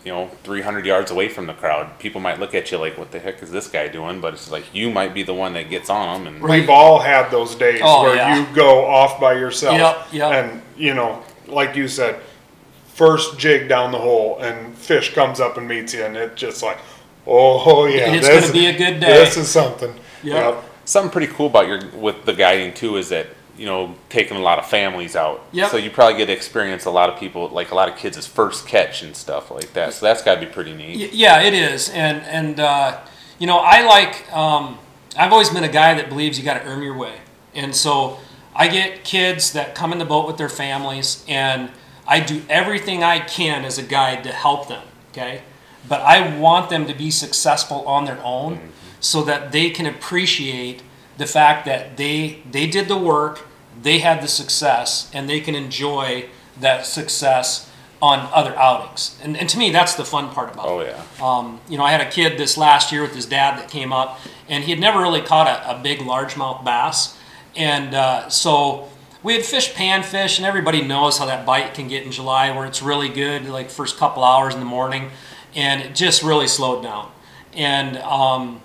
[0.04, 3.10] you know 300 yards away from the crowd people might look at you like what
[3.10, 5.68] the heck is this guy doing but it's like you might be the one that
[5.68, 8.38] gets on them and We've all had those days Oh, where yeah.
[8.38, 9.76] you go off by yourself.
[9.76, 10.32] Yep, yep.
[10.32, 12.20] And, you know, like you said,
[12.94, 16.62] first jig down the hole and fish comes up and meets you and it's just
[16.62, 16.78] like,
[17.28, 18.12] oh, yeah.
[18.12, 19.06] It's this- gonna be a good day.
[19.24, 19.92] This is something.
[20.22, 20.54] Yep.
[20.54, 20.64] Yep.
[20.84, 24.40] something pretty cool about your with the guiding too is that you know, taking a
[24.40, 25.44] lot of families out.
[25.50, 25.70] Yep.
[25.72, 28.24] So you probably get to experience a lot of people, like a lot of kids'
[28.24, 29.92] first catch and stuff like that.
[29.94, 30.96] So that's got to be pretty neat.
[30.96, 32.98] Y- Yeah, it is, and and uh,
[33.40, 34.32] you know I like.
[34.32, 34.78] Um,
[35.16, 37.14] I've always been a guy that believes you got to earn your way,
[37.52, 38.18] and so
[38.54, 41.70] I get kids that come in the boat with their families, and
[42.06, 44.84] I do everything I can as a guide to help them.
[45.10, 45.42] Okay,
[45.88, 50.82] but I want them to be successful on their own, so that they can appreciate
[51.16, 53.46] the fact that they they did the work,
[53.82, 56.26] they had the success, and they can enjoy
[56.60, 57.70] that success
[58.00, 59.18] on other outings.
[59.22, 60.70] And, and to me, that's the fun part about it.
[60.70, 61.02] Oh yeah.
[61.20, 63.92] Um, you know, I had a kid this last year with his dad that came
[63.92, 67.16] up, and he had never really caught a, a big largemouth bass.
[67.56, 68.88] And uh, so
[69.22, 72.66] we had fished panfish, and everybody knows how that bite can get in July, where
[72.66, 75.10] it's really good, like first couple hours in the morning,
[75.54, 77.10] and it just really slowed down.
[77.54, 78.60] And um,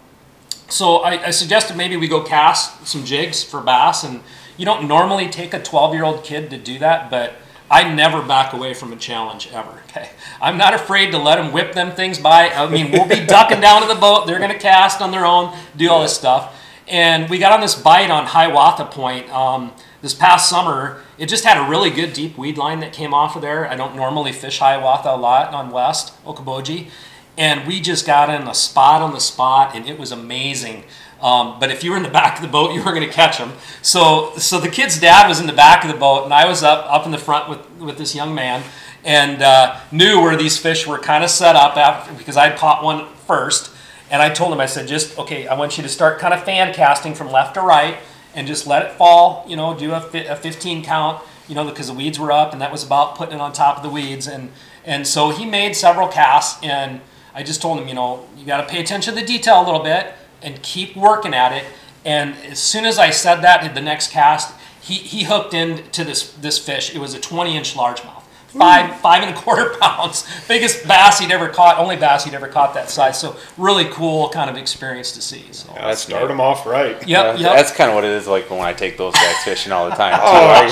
[0.69, 4.22] so I, I suggested maybe we go cast some jigs for bass, and
[4.58, 7.36] you don't normally take a 12 year old kid to do that, but
[7.69, 9.80] I never back away from a challenge ever.
[9.93, 10.10] Okay,
[10.41, 12.50] I'm not afraid to let them whip them things by.
[12.50, 14.26] I mean, we'll be ducking down to the boat.
[14.26, 17.76] They're gonna cast on their own, do all this stuff, and we got on this
[17.76, 19.72] bite on Hiawatha Point um,
[20.04, 21.02] this past summer.
[21.18, 23.68] It just had a really good deep weed line that came off of there.
[23.68, 26.89] I don't normally fish Hiawatha a lot on West Okoboji,
[27.38, 30.84] and we just got in a spot on the spot, and it was amazing.
[31.22, 33.13] Um, but if you were in the back of the boat, you were going to
[33.13, 33.54] catch them.
[33.82, 36.62] So, so the kid's dad was in the back of the boat, and I was
[36.62, 38.62] up up in the front with with this young man,
[39.06, 42.84] and uh, knew where these fish were kind of set up after, because I'd caught
[42.84, 43.72] one first.
[44.12, 46.44] And I told him, I said, just okay, I want you to start kind of
[46.44, 47.98] fan casting from left to right,
[48.36, 49.46] and just let it fall.
[49.48, 51.24] You know, do a, a 15 count.
[51.48, 53.78] You know, because the weeds were up, and that was about putting it on top
[53.78, 54.28] of the weeds.
[54.28, 54.52] And
[54.86, 57.02] and so he made several casts, and
[57.34, 59.65] I just told him, you know, you got to pay attention to the detail a
[59.65, 61.65] little bit and keep working at it.
[62.06, 66.04] And as soon as I said that in the next cast, he, he hooked into
[66.04, 66.93] this this fish.
[66.93, 68.23] It was a 20 inch largemouth,
[68.58, 72.48] five five and a quarter pounds, biggest bass he'd ever caught, only bass he'd ever
[72.48, 73.20] caught that size.
[73.20, 75.46] So really cool kind of experience to see.
[75.52, 75.72] So.
[75.74, 76.28] Yeah, That's start neat.
[76.30, 76.96] them off right.
[76.96, 77.56] Yep, Yeah, yep.
[77.56, 79.96] That's kind of what it is like when I take those guys fishing all the
[79.96, 80.13] time.
[80.20, 80.26] Too.
[80.26, 80.70] Oh, I-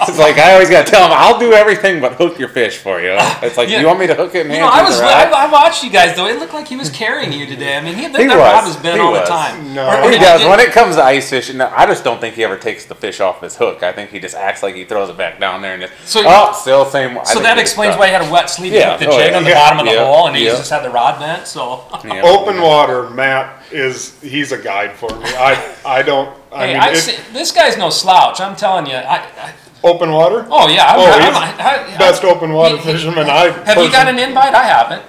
[0.00, 0.08] jeez.
[0.08, 2.78] it's like I always got to tell them, I'll do everything but hook your fish
[2.78, 3.14] for you.
[3.42, 3.80] It's like, Yeah.
[3.80, 4.56] you want me to hook it, man?
[4.56, 5.30] You know, I was I.
[5.30, 6.26] I watched you guys though.
[6.26, 7.76] It looked like he was carrying you today.
[7.76, 8.38] I mean, he, that, He that was.
[8.38, 9.74] rod has been He all the time.
[9.74, 9.86] No.
[9.86, 10.44] Or- or He did- does.
[10.48, 13.20] When it comes to ice fishing, I just don't think he ever takes the fish
[13.20, 13.82] off his hook.
[13.82, 16.22] I think he just acts like he throws it back down there and just, So-
[16.24, 17.18] oh, still same.
[17.18, 18.92] I So think that he explains uh, why he had a wet sleeve Yeah.
[18.92, 19.36] with the Oh, jig yeah.
[19.36, 19.54] on the Yeah.
[19.62, 20.04] bottom of the Yeah.
[20.04, 20.52] hole, and he Yeah.
[20.56, 21.46] just had the rod bent.
[21.46, 22.22] So Yeah.
[22.34, 25.28] Open water, Matt is he's a guide for me.
[25.38, 26.30] I I don't.
[26.52, 28.40] I hey, mean, I've it- seen, this guy's no slouch.
[28.40, 28.96] I'm telling you.
[28.96, 29.50] I, I,
[29.82, 30.46] open water.
[30.50, 30.86] oh yeah.
[30.86, 33.44] I'm, Oh, I'm, he's I, I, Best open water he- he- fisherman I.
[33.50, 34.54] Have Have you got an invite?
[34.54, 35.02] I haven't.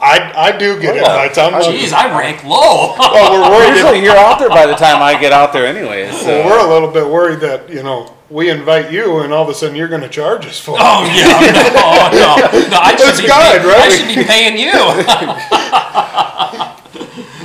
[0.00, 1.38] I I do get invites.
[1.38, 2.94] I'm Jeez, I rank low.
[2.98, 3.70] Oh, we're worried.
[3.76, 6.10] Usually you're out there by the time I get out there anyway.
[6.10, 6.26] So.
[6.26, 9.48] Well, we're a little bit worried that you know we invite you and all of
[9.48, 10.80] a sudden you're going to charge us for it.
[10.82, 12.78] Oh yeah, no, no, no.
[12.78, 13.80] I should be God, pay- right?
[13.80, 14.72] I should be paying you.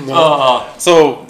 [0.14, 1.26] uh, So,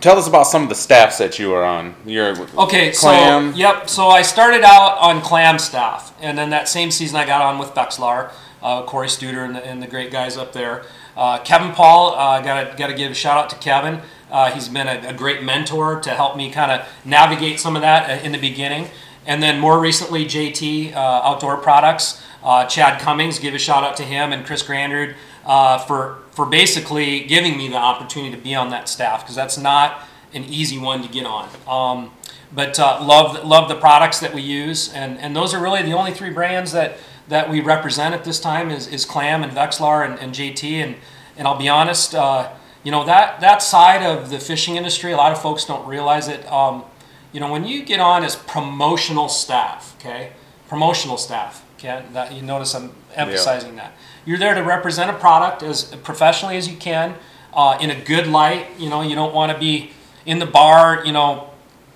[0.00, 1.94] tell us about some of the staffs that you were on.
[2.04, 3.52] You're okay, Clam.
[3.52, 3.88] so yep.
[3.88, 7.58] So I started out on clam staff, and then that same season I got on
[7.58, 8.32] with Vexilar,
[8.62, 10.84] uh, Corey Studer, and the, and the great guys up there.
[11.16, 14.00] Uh, Kevin Paul, uh, got got to give a shout out to Kevin.
[14.30, 17.82] Uh, he's been a, a great mentor to help me kind of navigate some of
[17.82, 18.88] that uh, in the beginning.
[19.26, 23.96] And then more recently, JT uh, Outdoor Products, uh, Chad Cummings, give a shout out
[23.96, 28.54] to him and Chris Grandard uh, for for basically giving me the opportunity to be
[28.54, 31.48] on that staff because that's not an easy one to get on.
[31.66, 32.12] Um,
[32.52, 35.92] but uh, love love the products that we use, and, and those are really the
[35.92, 40.08] only three brands that, that we represent at this time is, is Clam and Vexilar
[40.08, 40.64] and, and JT.
[40.72, 40.96] And
[41.36, 42.50] and I'll be honest, uh,
[42.82, 46.28] you know that that side of the fishing industry, a lot of folks don't realize
[46.28, 46.50] it.
[46.50, 46.84] Um,
[47.32, 50.32] you know, when you get on as promotional staff, okay,
[50.68, 53.92] promotional staff, okay, that you notice I'm emphasizing that.
[54.24, 57.14] You're there to represent a product as professionally as you can,
[57.52, 58.66] uh, in a good light.
[58.78, 59.90] You know, you don't want to be
[60.24, 61.50] in the bar, you know,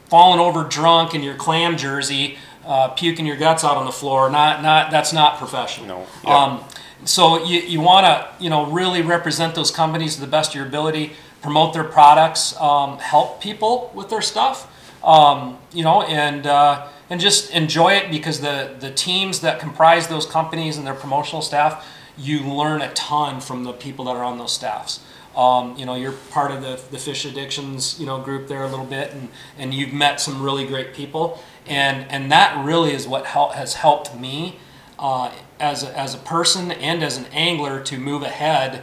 [0.09, 4.31] falling over drunk in your clam jersey, uh, puking your guts out on the floor.
[4.31, 5.87] Not, not that's not professional.
[5.87, 6.07] No.
[6.25, 6.37] Yeah.
[6.37, 6.65] Um,
[7.05, 10.55] so you, you want to you know really represent those companies to the best of
[10.57, 14.71] your ability, promote their products, um, help people with their stuff,
[15.05, 20.09] um, you know, and uh, and just enjoy it because the the teams that comprise
[20.09, 21.87] those companies and their promotional staff,
[22.17, 25.01] you learn a ton from the people that are on those staffs.
[25.37, 28.69] Um, you know, you're part of the, the fish addictions, you know, group there a
[28.69, 33.09] little bit, and, and you've met some really great people, and and that really is
[33.09, 34.59] what help, has helped me
[34.99, 38.83] uh, as a, as a person and as an angler to move ahead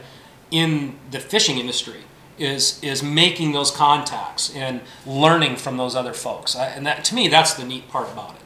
[0.51, 2.01] in the fishing industry.
[2.38, 6.55] is is making those contacts and learning from those other folks.
[6.55, 8.41] I, and that to me, that's the neat part about it.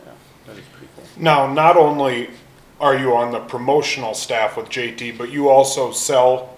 [0.47, 1.05] That is pretty cool.
[1.17, 2.29] Now, not only
[2.79, 6.57] are you on the promotional staff with JT, but you also sell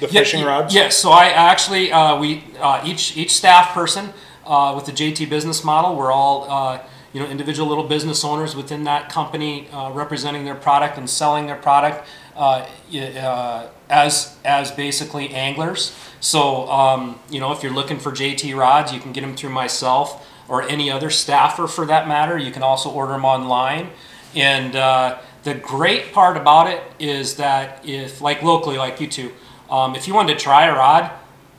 [0.00, 0.72] the Yeah, fishing rods?
[0.74, 4.12] Yes, so I actually, uh, we, uh, each, each staff person,
[4.46, 6.78] uh, with the JT business model, we're all, uh,
[7.12, 11.46] you know, individual little business owners within that company, uh, representing their product and selling
[11.46, 15.96] their product, uh, uh, as, as basically anglers.
[16.20, 19.50] So, um, you know, if you're looking for JT rods, you can get them through
[19.50, 22.36] myself or any other staffer for that matter.
[22.36, 23.90] You can also order them online.
[24.34, 29.32] And uh, the great part about it is that if, like locally, like you two,
[29.70, 31.10] um, if you wanted to try a rod,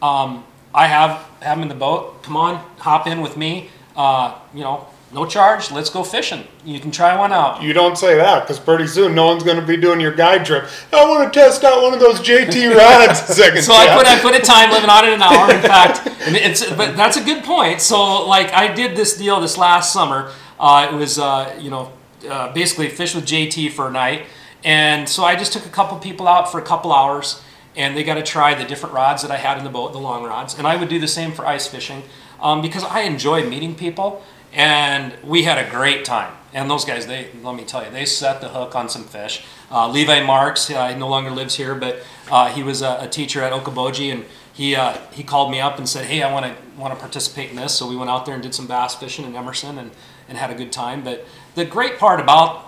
[0.02, 2.22] um, I have have them in the boat.
[2.24, 3.70] Come on, hop in with me.
[3.96, 5.72] Uh, you know, no charge.
[5.72, 6.46] Let's go fishing.
[6.64, 7.62] You can try one out.
[7.64, 10.66] You don't say that, because pretty soon no one's gonna be doing your guide trip.
[10.94, 14.36] I wanna test out one of those JT rods second So I put I put
[14.36, 15.52] a time limit on it an hour.
[15.54, 17.82] In fact, and it's but that's a good point.
[17.82, 20.32] So like I did this deal this last summer.
[20.60, 21.92] Uh, it was uh, you know
[22.30, 24.28] uh, basically fish with JT for a night,
[24.64, 27.42] and so I just took a couple people out for a couple hours,
[27.76, 30.00] and they got to try the different rods that I had in the boat, the
[30.00, 32.04] long rods, and I would do the same for ice fishing
[32.42, 36.34] um, because I enjoy meeting people, and we had a great time.
[36.54, 39.46] And those guys, they let me tell you, they set the hook on some fish.
[39.70, 43.08] Uh, Levi Marks, uh, he no longer lives here, but uh, he was a, a
[43.08, 46.46] teacher at Okoboji, and he uh, he called me up and said, "Hey, I want
[46.46, 48.96] to want to participate in this." So we went out there and did some bass
[48.96, 49.92] fishing in Emerson, and
[50.28, 51.04] and had a good time.
[51.04, 52.66] But the great part about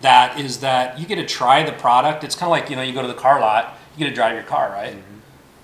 [0.00, 2.22] that is that you get to try the product.
[2.22, 4.14] It's kind of like you know you go to the car lot, you get to
[4.14, 4.96] drive your car, right?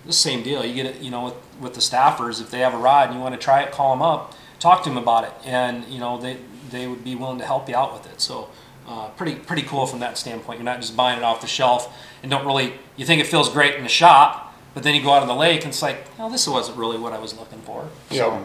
[0.06, 0.64] The same deal.
[0.64, 3.16] You get it, you know, with, with the staffers, if they have a rod and
[3.16, 6.00] you want to try it, call them up, talk to them about it, and you
[6.00, 6.38] know they
[6.70, 8.20] they would be willing to help you out with it.
[8.20, 8.48] So
[8.88, 10.58] uh, pretty pretty cool from that standpoint.
[10.58, 12.72] You're not just buying it off the shelf and don't really.
[12.96, 15.34] You think it feels great in the shop, but then you go out on the
[15.34, 17.88] lake and it's like, oh, this wasn't really what I was looking for.
[18.10, 18.44] So Yeah.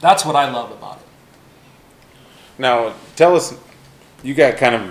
[0.00, 1.02] that's what I love about it.
[2.58, 3.54] Now, tell us,
[4.22, 4.82] you got kind of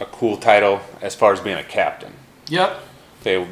[0.00, 2.12] a cool title as far as being a captain.
[2.48, 2.80] Yep.
[3.24, 3.46] Say,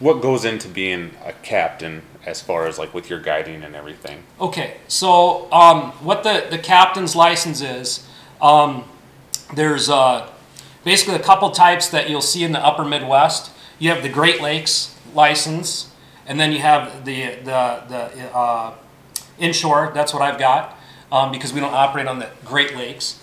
[0.00, 4.22] what goes into being a captain as far as like with your guiding and everything?
[4.40, 8.06] Okay, so um, what the, the captain's license is,
[8.40, 8.84] um,
[9.54, 10.30] there's uh,
[10.84, 13.50] basically a couple types that you'll see in the upper Midwest.
[13.78, 15.90] You have the Great Lakes license,
[16.26, 18.74] and then you have the, the, the uh,
[19.38, 20.78] inshore, that's what I've got,
[21.10, 23.18] um, because we don't operate on the Great Lakes.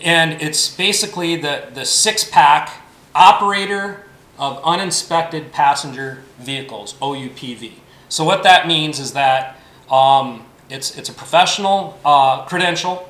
[0.00, 2.82] And it's basically the, the six pack
[3.14, 4.06] operator
[4.40, 7.74] of uninspected passenger vehicles, OUPV.
[8.08, 9.56] So what that means is that
[9.90, 13.06] um, it's, it's a professional uh, credential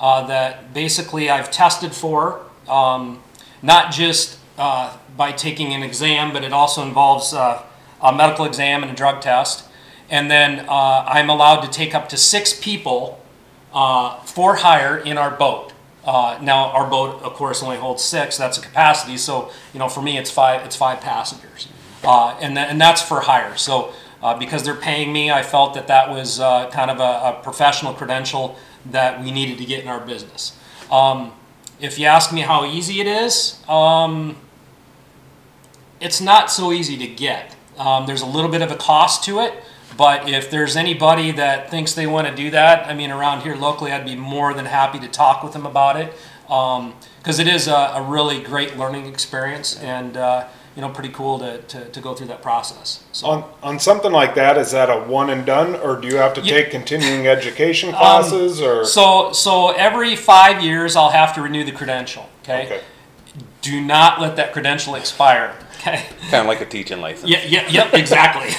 [0.00, 3.22] uh, that basically I've tested for, um,
[3.62, 7.62] not just uh, by taking an exam, but it also involves uh,
[8.02, 9.64] a medical exam and a drug test.
[10.10, 13.24] And then uh, I'm allowed to take up to six people
[13.72, 15.71] uh, for hire in our boat.
[16.04, 18.36] Uh, now our boat, of course, only holds six.
[18.36, 19.16] That's a capacity.
[19.16, 20.64] So you know, for me, it's five.
[20.64, 21.68] It's five passengers,
[22.02, 23.56] uh, and tha- and that's for hire.
[23.56, 27.38] So uh, because they're paying me, I felt that that was uh, kind of a,
[27.38, 30.56] a professional credential that we needed to get in our business.
[30.90, 31.32] Um,
[31.80, 34.36] if you ask me how easy it is, um,
[36.00, 37.56] it's not so easy to get.
[37.78, 39.54] Um, there's a little bit of a cost to it,
[39.96, 43.54] but if there's anybody that thinks they want to do that, I mean, around here
[43.54, 46.12] locally, I'd be more than happy to talk with them about it
[46.46, 51.38] because it is a, a really great learning experience and uh, you know pretty cool
[51.38, 53.04] to, to, to go through that process.
[53.12, 53.26] So.
[53.26, 56.34] On, on something like that, is that a one and done, or do you have
[56.34, 56.40] to.
[56.40, 58.84] Um, take continuing education classes, or?
[58.84, 62.28] So, so every five years, I'll have to renew the credential.
[62.42, 62.66] Okay.
[62.66, 62.80] Okay.
[63.60, 65.56] Do not let that credential expire.
[65.82, 66.06] Okay.
[66.30, 67.28] Kind of like a teaching license.
[67.28, 68.50] Yeah, yeah, yep, exactly.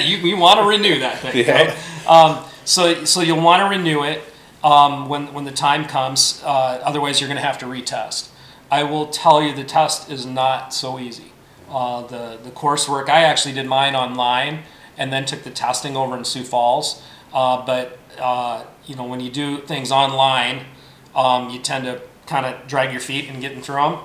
[0.04, 1.36] you, you want to renew that thing.
[1.36, 1.62] Yeah.
[1.62, 1.76] Okay?
[2.08, 4.22] Um, so, so you'll want to renew it
[4.64, 6.42] um, when when the time comes.
[6.44, 8.30] Uh, otherwise, you're going to have to retest.
[8.68, 11.32] I will tell you, the test is not so easy.
[11.70, 13.08] Uh, the the coursework.
[13.08, 14.64] I actually did mine online
[14.98, 17.00] and then took the testing over in Sioux Falls.
[17.32, 20.64] Uh, but uh, you know, when you do things online,
[21.14, 23.98] um, you tend to kind of drag your feet in getting through them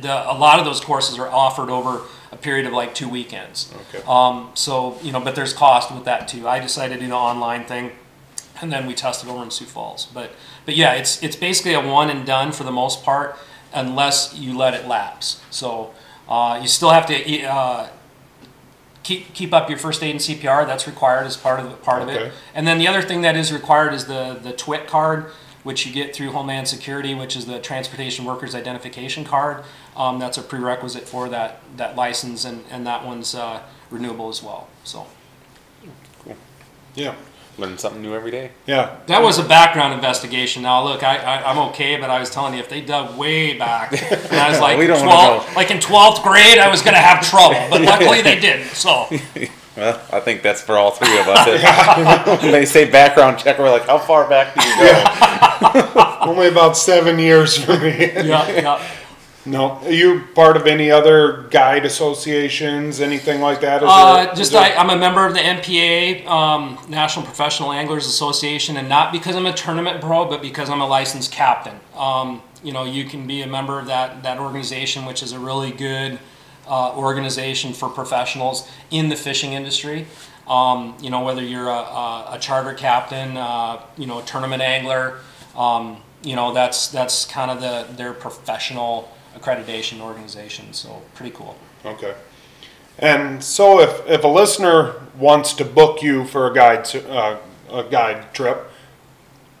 [0.00, 3.72] the, a lot of those courses are offered over a period of like two weekends.
[3.94, 4.04] Okay.
[4.06, 6.46] Um, so, you know, but there's cost with that too.
[6.46, 7.92] I decided to do the online thing
[8.60, 10.06] and then we tested over in Sioux Falls.
[10.06, 10.32] But,
[10.66, 13.36] but yeah, it's, it's basically a one and done for the most part
[13.72, 15.40] unless you let it lapse.
[15.50, 15.92] So,
[16.28, 17.88] uh, you still have to, uh,
[19.02, 20.66] keep, keep up your first aid and CPR.
[20.66, 22.26] That's required as part of, part of Okay.
[22.26, 22.32] it.
[22.54, 25.30] And then the other thing that is required is the, the TWIC card,
[25.68, 29.64] which you get through Homeland Security, which is the Transportation Workers Identification Card.
[29.94, 33.60] Um, that's a prerequisite for that, that license, and, and that one's uh,
[33.90, 34.66] renewable as well.
[34.84, 35.06] So,
[36.94, 37.16] Yeah,
[37.58, 38.52] Learn something new every day.
[38.66, 38.96] yeah.
[39.08, 40.62] That was a background investigation.
[40.62, 43.58] Now, look, I, I, I'm okay, but I was telling you, if they dug way
[43.58, 43.92] back,
[44.32, 46.94] and I was like, We don't wanna 12, like in 12th grade, I was going
[46.94, 47.60] to have trouble.
[47.68, 48.68] But luckily they didn't.
[48.68, 49.06] So,
[49.78, 52.42] Well, I think that's for all three of us.
[52.42, 56.18] when they say background check, we're like, how far back do you go?
[56.22, 58.10] Only about seven years for me.
[58.12, 58.88] yeah, yeah.
[59.46, 63.82] No, are you part of any other guide associations, anything like that?
[63.82, 67.24] Is Uh, there- just is there- I, I'm a member of the NPA, um, National
[67.24, 71.32] Professional Anglers Association, and not because I'm a tournament pro, but because I'm a licensed
[71.32, 71.80] captain.
[71.96, 75.38] Um, you know, you can be a member of that that organization, which is a
[75.38, 76.18] really good
[76.68, 80.06] uh, organization for professionals in the fishing industry.
[80.46, 84.62] Um, you know, whether you're a, a, a charter captain, uh, you know, a tournament
[84.62, 85.18] angler,
[85.56, 90.72] um, you know, that's that's kind of the their professional accreditation organization.
[90.72, 91.56] So pretty cool.
[91.84, 92.14] Okay.
[92.98, 97.38] And so if, if a listener wants to book you for a guide, to- uh,
[97.70, 98.70] a guide trip,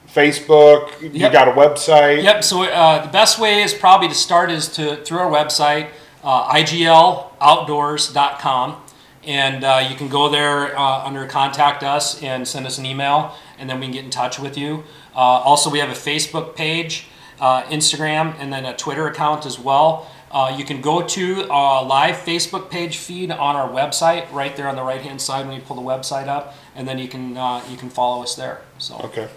[0.08, 2.22] Facebook, you got a website?
[2.22, 2.42] Yep.
[2.42, 5.90] So uh, the best way is probably to start is to through our website,
[6.22, 8.82] uh, igloutdoors.com,
[9.24, 13.34] and uh, you can go there uh, under contact us and send us an email,
[13.58, 14.84] and then we can get in touch with you.
[15.14, 17.06] Uh, also, we have a Facebook page,
[17.40, 20.10] uh, Instagram, and then a Twitter account as well.
[20.30, 24.68] Uh, you can go to a live Facebook page feed on our website, right there
[24.68, 27.30] on the right hand side when you pull the website up, and then you can
[27.70, 28.60] you can follow us there.
[28.78, 28.98] So.
[29.04, 29.28] Okay.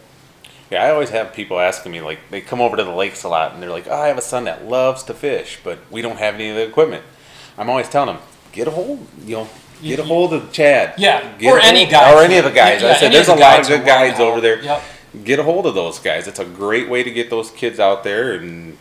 [0.72, 3.30] Yeah, I always have people asking me, like, they come over to the lakes a
[3.30, 6.02] lot and they're like, oh, I have a son that loves to fish, but we
[6.02, 7.04] don't have any of the equipment.
[7.58, 9.50] I'm always telling them, get a hold, you know,
[9.84, 10.94] get a hold of Chad.
[10.98, 12.14] Yeah, Get or a any guy.
[12.14, 12.82] Or any of the guys.
[12.82, 14.42] Yeah, I said, there's of a lot of good are willing to guides over help.
[14.44, 14.64] there.
[14.64, 14.82] Yep.
[15.26, 16.28] Get a hold of those guys.
[16.28, 18.78] It's a great way to get those kids out there and,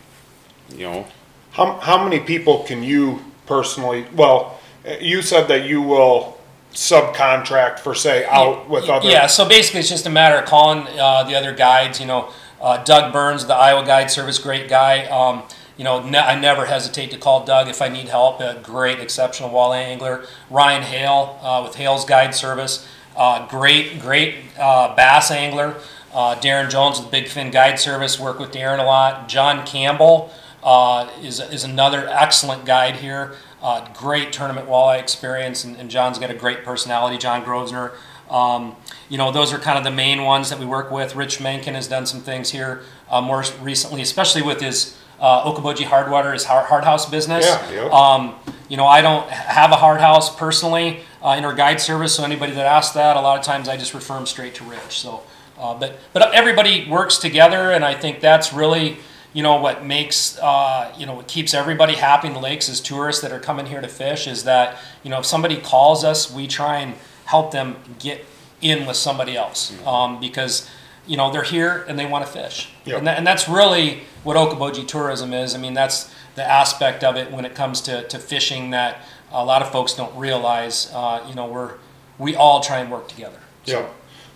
[0.73, 1.07] you know,
[1.51, 6.37] How, how many people can you personally, well, uh, you said that you will
[6.71, 9.07] subcontract for, say, out with other.
[9.07, 11.99] Yeah, so basically it's just a matter of calling uh, the other guides.
[11.99, 15.05] You know, uh, Doug Burns, the Iowa Guide Service, great guy.
[15.05, 15.43] Um,
[15.77, 18.39] you know, ne- I never hesitate to call Doug if I need help.
[18.39, 20.25] A great, exceptional walleye angler.
[20.49, 25.75] Ryan Hale uh, with Hale's Guide Service, uh, great, great uh, bass angler.
[26.13, 29.29] Uh, Darren Jones with Big Fin Guide Service, work with Darren a lot.
[29.29, 30.29] John Campbell
[30.61, 33.35] uh, is, is another excellent guide here.
[33.61, 37.17] Uh, great tournament walleye experience, and, and John's got a great personality.
[37.17, 37.91] John Grosvenor.
[38.29, 38.75] Um,
[39.09, 41.15] you know, those are kind of the main ones that we work with.
[41.15, 45.85] Rich Menken has done some things here uh, more recently, especially with his uh, Okoboji
[45.85, 47.45] Hardwater, his hard, hard house business.
[47.45, 47.91] Yeah, yep.
[47.91, 48.35] Um,
[48.69, 52.23] you know, I don't have a hard house personally uh, in our guide service, so
[52.23, 55.01] anybody that asks that, a lot of times I just refer them straight to Rich.
[55.01, 55.23] So,
[55.59, 58.97] uh, but but everybody works together, and I think that's really
[59.33, 62.81] you know what makes uh, you know what keeps everybody happy in the lakes is
[62.81, 66.31] tourists that are coming here to fish is that you know if somebody calls us,
[66.31, 68.25] we try and help them get
[68.61, 70.69] in with somebody else um, because
[71.07, 72.97] you know they're here and they want to fish, Yep.
[72.99, 75.55] and, that, and that's really what Okoboji tourism is.
[75.55, 79.01] I mean, that's the aspect of it when it comes to, to fishing that
[79.31, 80.91] a lot of folks don't realize.
[80.93, 81.73] Uh, you know, we're
[82.19, 83.39] we all try and work together.
[83.65, 83.87] Yeah.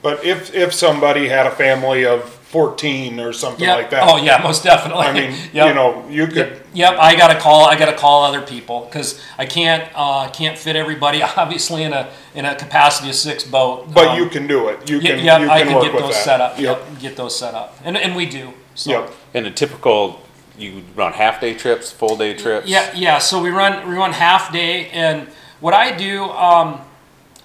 [0.05, 3.73] But if, if somebody had a family of fourteen or something Yeah.
[3.73, 4.03] like that.
[4.07, 5.07] Oh yeah, most definitely.
[5.07, 5.67] I mean, Yep.
[5.67, 7.65] you know, you could, Yep, yep, I gotta call.
[7.65, 12.07] I gotta call other people because I can't uh, can't fit everybody obviously in a
[12.35, 13.91] in a capacity of six boat.
[13.95, 14.87] but Um, you can do it.
[14.87, 16.23] You Yep, can, yep, I can can work get with those that.
[16.23, 16.59] set up.
[16.59, 18.53] Yep, Yep, get those set up, and and we do.
[18.75, 18.91] So.
[18.91, 19.11] yep.
[19.33, 20.21] in a typical,
[20.55, 22.67] you run half day trips, full day trips.
[22.67, 23.17] Yeah, yeah.
[23.17, 25.27] So we run we run half day, and
[25.61, 26.79] what I do, um,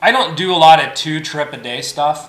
[0.02, 2.28] I don't do a lot of two trip a day stuff.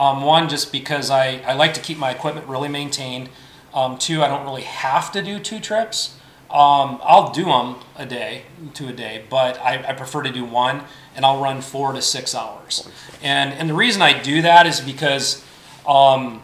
[0.00, 3.28] Um, one, just because I, I like to keep my equipment really maintained.
[3.74, 6.16] Um, two, I don't really have to do two trips.
[6.50, 10.42] Um, I'll do them a day, two a day, but I, I prefer to do
[10.44, 10.84] one,
[11.14, 12.88] and I'll run four to six hours.
[13.22, 15.44] And and the reason I do that is because
[15.86, 16.40] um,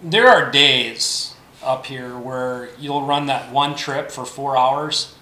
[0.00, 1.34] there are days
[1.64, 5.14] up here where you'll run that one trip for four hours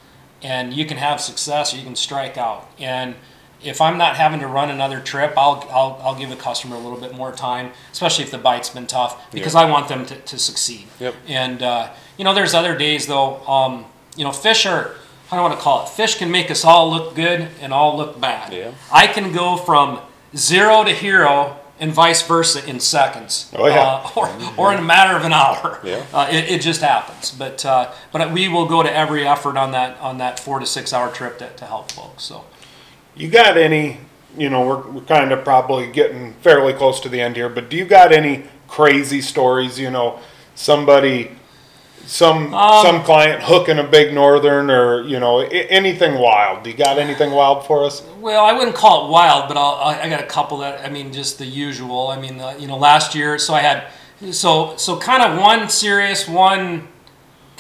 [0.43, 2.71] and you can have success or you can strike out.
[2.79, 3.15] And
[3.63, 6.79] if I'm not having to run another trip, I'll, I'll, I'll give a customer a
[6.79, 10.17] little bit more time, especially if the bite's been tough, because I want them to,
[10.17, 10.87] to succeed.
[10.99, 11.15] Yep.
[11.27, 13.85] And, uh, you know, there's other days though, um,
[14.17, 14.95] you know, fish are,
[15.29, 15.91] how don't want to call it?
[15.91, 18.53] Fish can make us all look good and all look bad.
[18.53, 18.73] Yeah.
[18.93, 20.01] I can go from
[20.35, 23.51] zero to hero and vice versa in seconds.
[23.57, 23.81] Oh, yeah.
[23.81, 25.81] Uh, or, or in a matter of an hour.
[25.85, 26.05] Yeah.
[26.13, 27.31] Uh, it, it just happens.
[27.31, 30.67] But uh, but we will go to every effort on that on that four to
[30.67, 32.25] six hour trip to, to help folks.
[32.25, 32.45] So
[33.17, 33.99] You got any,
[34.37, 37.69] you know, we're, we're kind of probably getting fairly close to the end here, but
[37.69, 40.21] do you got any crazy stories, you know,
[40.55, 41.33] somebody
[42.07, 46.65] some Um, some client hooking a big northern or you know I- anything wild?
[46.65, 48.03] Do you got anything wild for us?
[48.19, 50.89] Well, I wouldn't call it wild, but I'll, I I got a couple that I
[50.91, 52.09] mean, just the usual.
[52.09, 53.85] I mean, uh, you know, last year, so I had
[54.33, 56.89] so so kind of one serious, one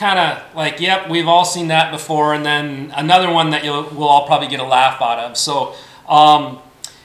[0.00, 3.82] kind of like, yep, we've all seen that before, and then another one that you'll
[3.90, 5.36] we'll all probably get a laugh out of.
[5.36, 5.74] So,
[6.08, 6.58] um,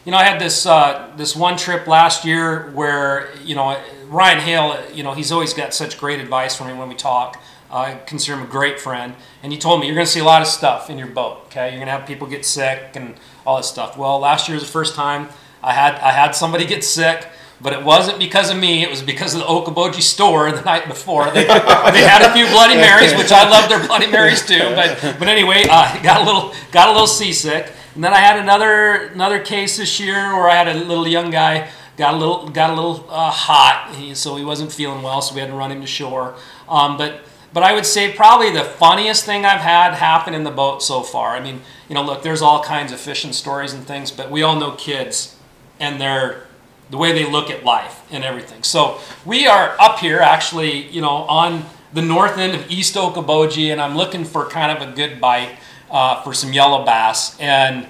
[0.05, 3.77] you know, I had this uh, this one trip last year where you know
[4.07, 7.43] Ryan Hale, you know, he's always got such great advice for me when we talk.
[7.69, 10.23] I consider him a great friend, and he told me you're going to see a
[10.23, 11.41] lot of stuff in your boat.
[11.47, 13.15] Okay, you're going to have people get sick and
[13.45, 13.97] all this stuff.
[13.97, 15.27] Well, last year was the first time
[15.61, 17.27] I had I had somebody get sick.
[17.65, 18.83] But it wasn't because of me.
[18.83, 21.25] It was because of the Okoboji store the night before.
[21.31, 24.59] They, they had a few Bloody Marys, which I love their Bloody Marys too.
[24.75, 27.73] But but anyway, uh, got a little got a little seasick.
[27.95, 31.31] And then I had another another case this year where I had a little young
[31.31, 35.23] guy got a little got a little uh, hot, he, so he wasn't feeling well,
[35.23, 36.35] so we had to run him to shore.
[36.69, 40.51] Um, but but I would say probably the funniest thing I've had happen in the
[40.51, 41.35] boat so far.
[41.35, 44.43] I mean, you know, look, there's all kinds of fishing stories and things, but we
[44.43, 45.35] all know kids
[45.79, 46.44] and their
[46.89, 48.63] the way they look at life and everything.
[48.63, 53.71] So we are up here actually, you know, on the north end of East Okoboji,
[53.71, 55.57] and I'm looking for kind of a good bite
[55.89, 57.87] uh, for some yellow bass, and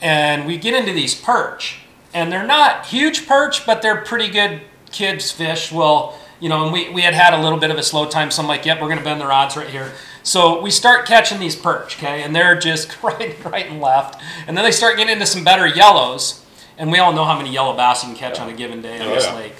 [0.00, 1.80] and we get into these perch,
[2.14, 4.62] and they're not huge perch, but they're pretty good
[4.92, 5.72] kids fish.
[5.72, 8.30] Well, you know, and we, we had had a little bit of a slow time,
[8.30, 9.92] so I'm like, yep, we're gonna bend the rods right here.
[10.22, 14.56] So we start catching these perch, okay, and they're just right, right and left, and
[14.56, 16.44] then they start getting into some better yellows,
[16.80, 18.98] and we all know how many yellow bass you can catch on a given day
[18.98, 19.34] on oh, this yeah.
[19.36, 19.54] lake.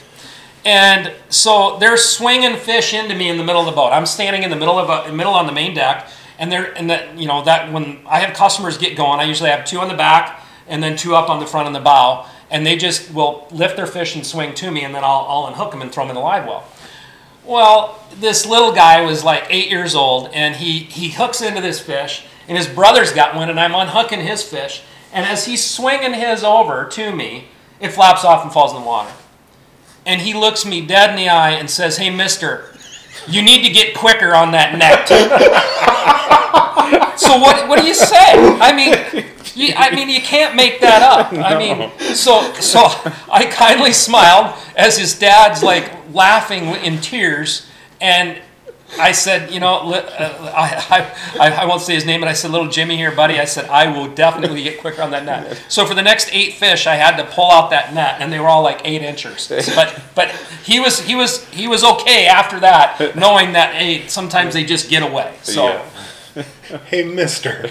[0.64, 3.90] And so they're swinging fish into me in the middle of the boat.
[3.92, 6.08] I'm standing in the middle of a middle on the main deck,
[6.38, 9.50] and they're and that you know that when I have customers get going, I usually
[9.50, 12.26] have two on the back and then two up on the front and the bow,
[12.50, 15.46] and they just will lift their fish and swing to me, and then I'll, I'll
[15.48, 16.64] unhook them and throw them in the live well.
[17.44, 21.80] Well, this little guy was like eight years old, and he he hooks into this
[21.80, 26.14] fish, and his brother's got one, and I'm unhooking his fish, and as he's swinging
[26.14, 27.46] his over to me,
[27.80, 29.12] it flaps off and falls in the water
[30.06, 32.72] and he looks me dead in the eye and says, "Hey, Mister,
[33.28, 35.08] you need to get quicker on that net."
[37.18, 37.68] so what?
[37.68, 38.16] What do you say?
[38.16, 41.32] I mean, you, I mean, you can't make that up.
[41.32, 42.80] I mean, so so
[43.30, 47.66] I kindly smiled as his dad's like laughing in tears,
[48.00, 48.40] and
[48.98, 52.50] I said, you know, uh, I, I, I won't say his name, but I said,
[52.50, 53.38] little Jimmy here, buddy.
[53.38, 55.62] I said, I will definitely get quicker on that net.
[55.68, 58.40] So for the next eight fish, I had to pull out that net, and they
[58.40, 59.48] were all like eight inches.
[59.74, 60.30] But but
[60.64, 64.90] he was he was he was okay after that, knowing that hey, sometimes they just
[64.90, 65.34] get away.
[65.42, 65.66] So
[66.34, 66.42] Yeah.
[66.86, 67.70] Hey, Mister.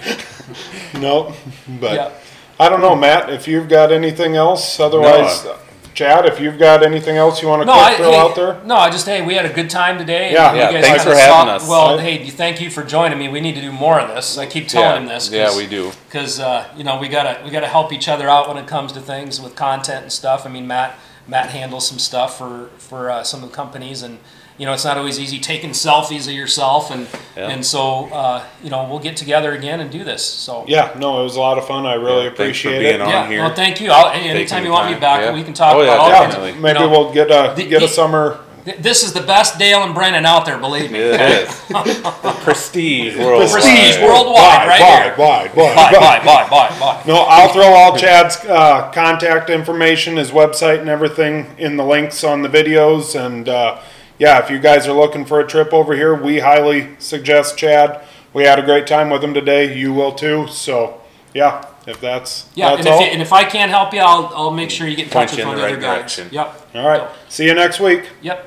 [0.94, 1.34] nope.
[1.80, 2.12] But Yeah.
[2.60, 3.30] I don't know, Matt.
[3.30, 5.56] If you've got anything else, otherwise, No.
[6.00, 8.34] Chad, if you've got anything else you want to no, quick I, throw hey, out
[8.34, 8.62] there.
[8.64, 10.32] no, I just hey, we had a good time today.
[10.32, 10.54] Yeah.
[10.54, 11.68] Yeah, you thanks for having saw- us.
[11.68, 13.28] Well, I- hey, thank you for joining me.
[13.28, 14.38] We need to do more of this.
[14.38, 14.98] I keep telling Yeah.
[15.02, 15.30] him this.
[15.30, 15.92] Yeah, 'cause- we do.
[16.08, 18.94] because uh, you know we gotta we gotta help each other out when it comes
[18.94, 20.46] to things with content and stuff.
[20.46, 20.98] I mean, Matt
[21.28, 24.20] Matt handles some stuff for for uh, some of the companies, and
[24.60, 27.50] you know it's not always easy taking selfies of yourself, and Yeah.
[27.50, 30.24] and so uh, you know we'll get together again and do this.
[30.24, 31.86] So Yeah, no, it was a lot of fun.
[31.88, 33.02] I really Yeah, thanks for appreciate being it.
[33.02, 33.10] on.
[33.10, 33.42] yeah, here.
[33.42, 33.90] well, thank you.
[33.92, 35.34] I'll, anytime you want me back, Yeah.
[35.34, 36.52] we can talk Oh, yeah, about all kinds definitely.
[36.52, 38.40] of- Maybe you know, we'll get a the- get a the- summer
[38.78, 41.00] This is the best Dale and Brennan out there, believe me.
[41.00, 41.50] It is.
[42.44, 43.50] Prestige worldwide.
[43.52, 45.16] Prestige worldwide, right wide, here.
[45.18, 47.02] wide, wide, Bye, bye, bye, bye, bye.
[47.08, 52.24] No, I'll throw all Chad's uh, contact information, his website, and everything in the links
[52.24, 53.20] on the videos.
[53.20, 53.80] And uh,
[54.20, 58.02] yeah, if you guys are looking for a trip over here, we highly suggest Chad.
[58.34, 59.76] We had a great time with him today.
[59.76, 60.48] You will too.
[60.50, 61.02] So
[61.34, 63.02] yeah, if that's Yeah, that's and if, all.
[63.02, 65.32] you, and if I can't help you, I'll, I'll make sure you get in touch
[65.32, 66.16] with in one the of the right other guys.
[66.16, 66.30] direction.
[66.34, 66.68] Yep.
[66.76, 67.10] all right.
[67.30, 68.10] See you next week.
[68.22, 68.46] Yep.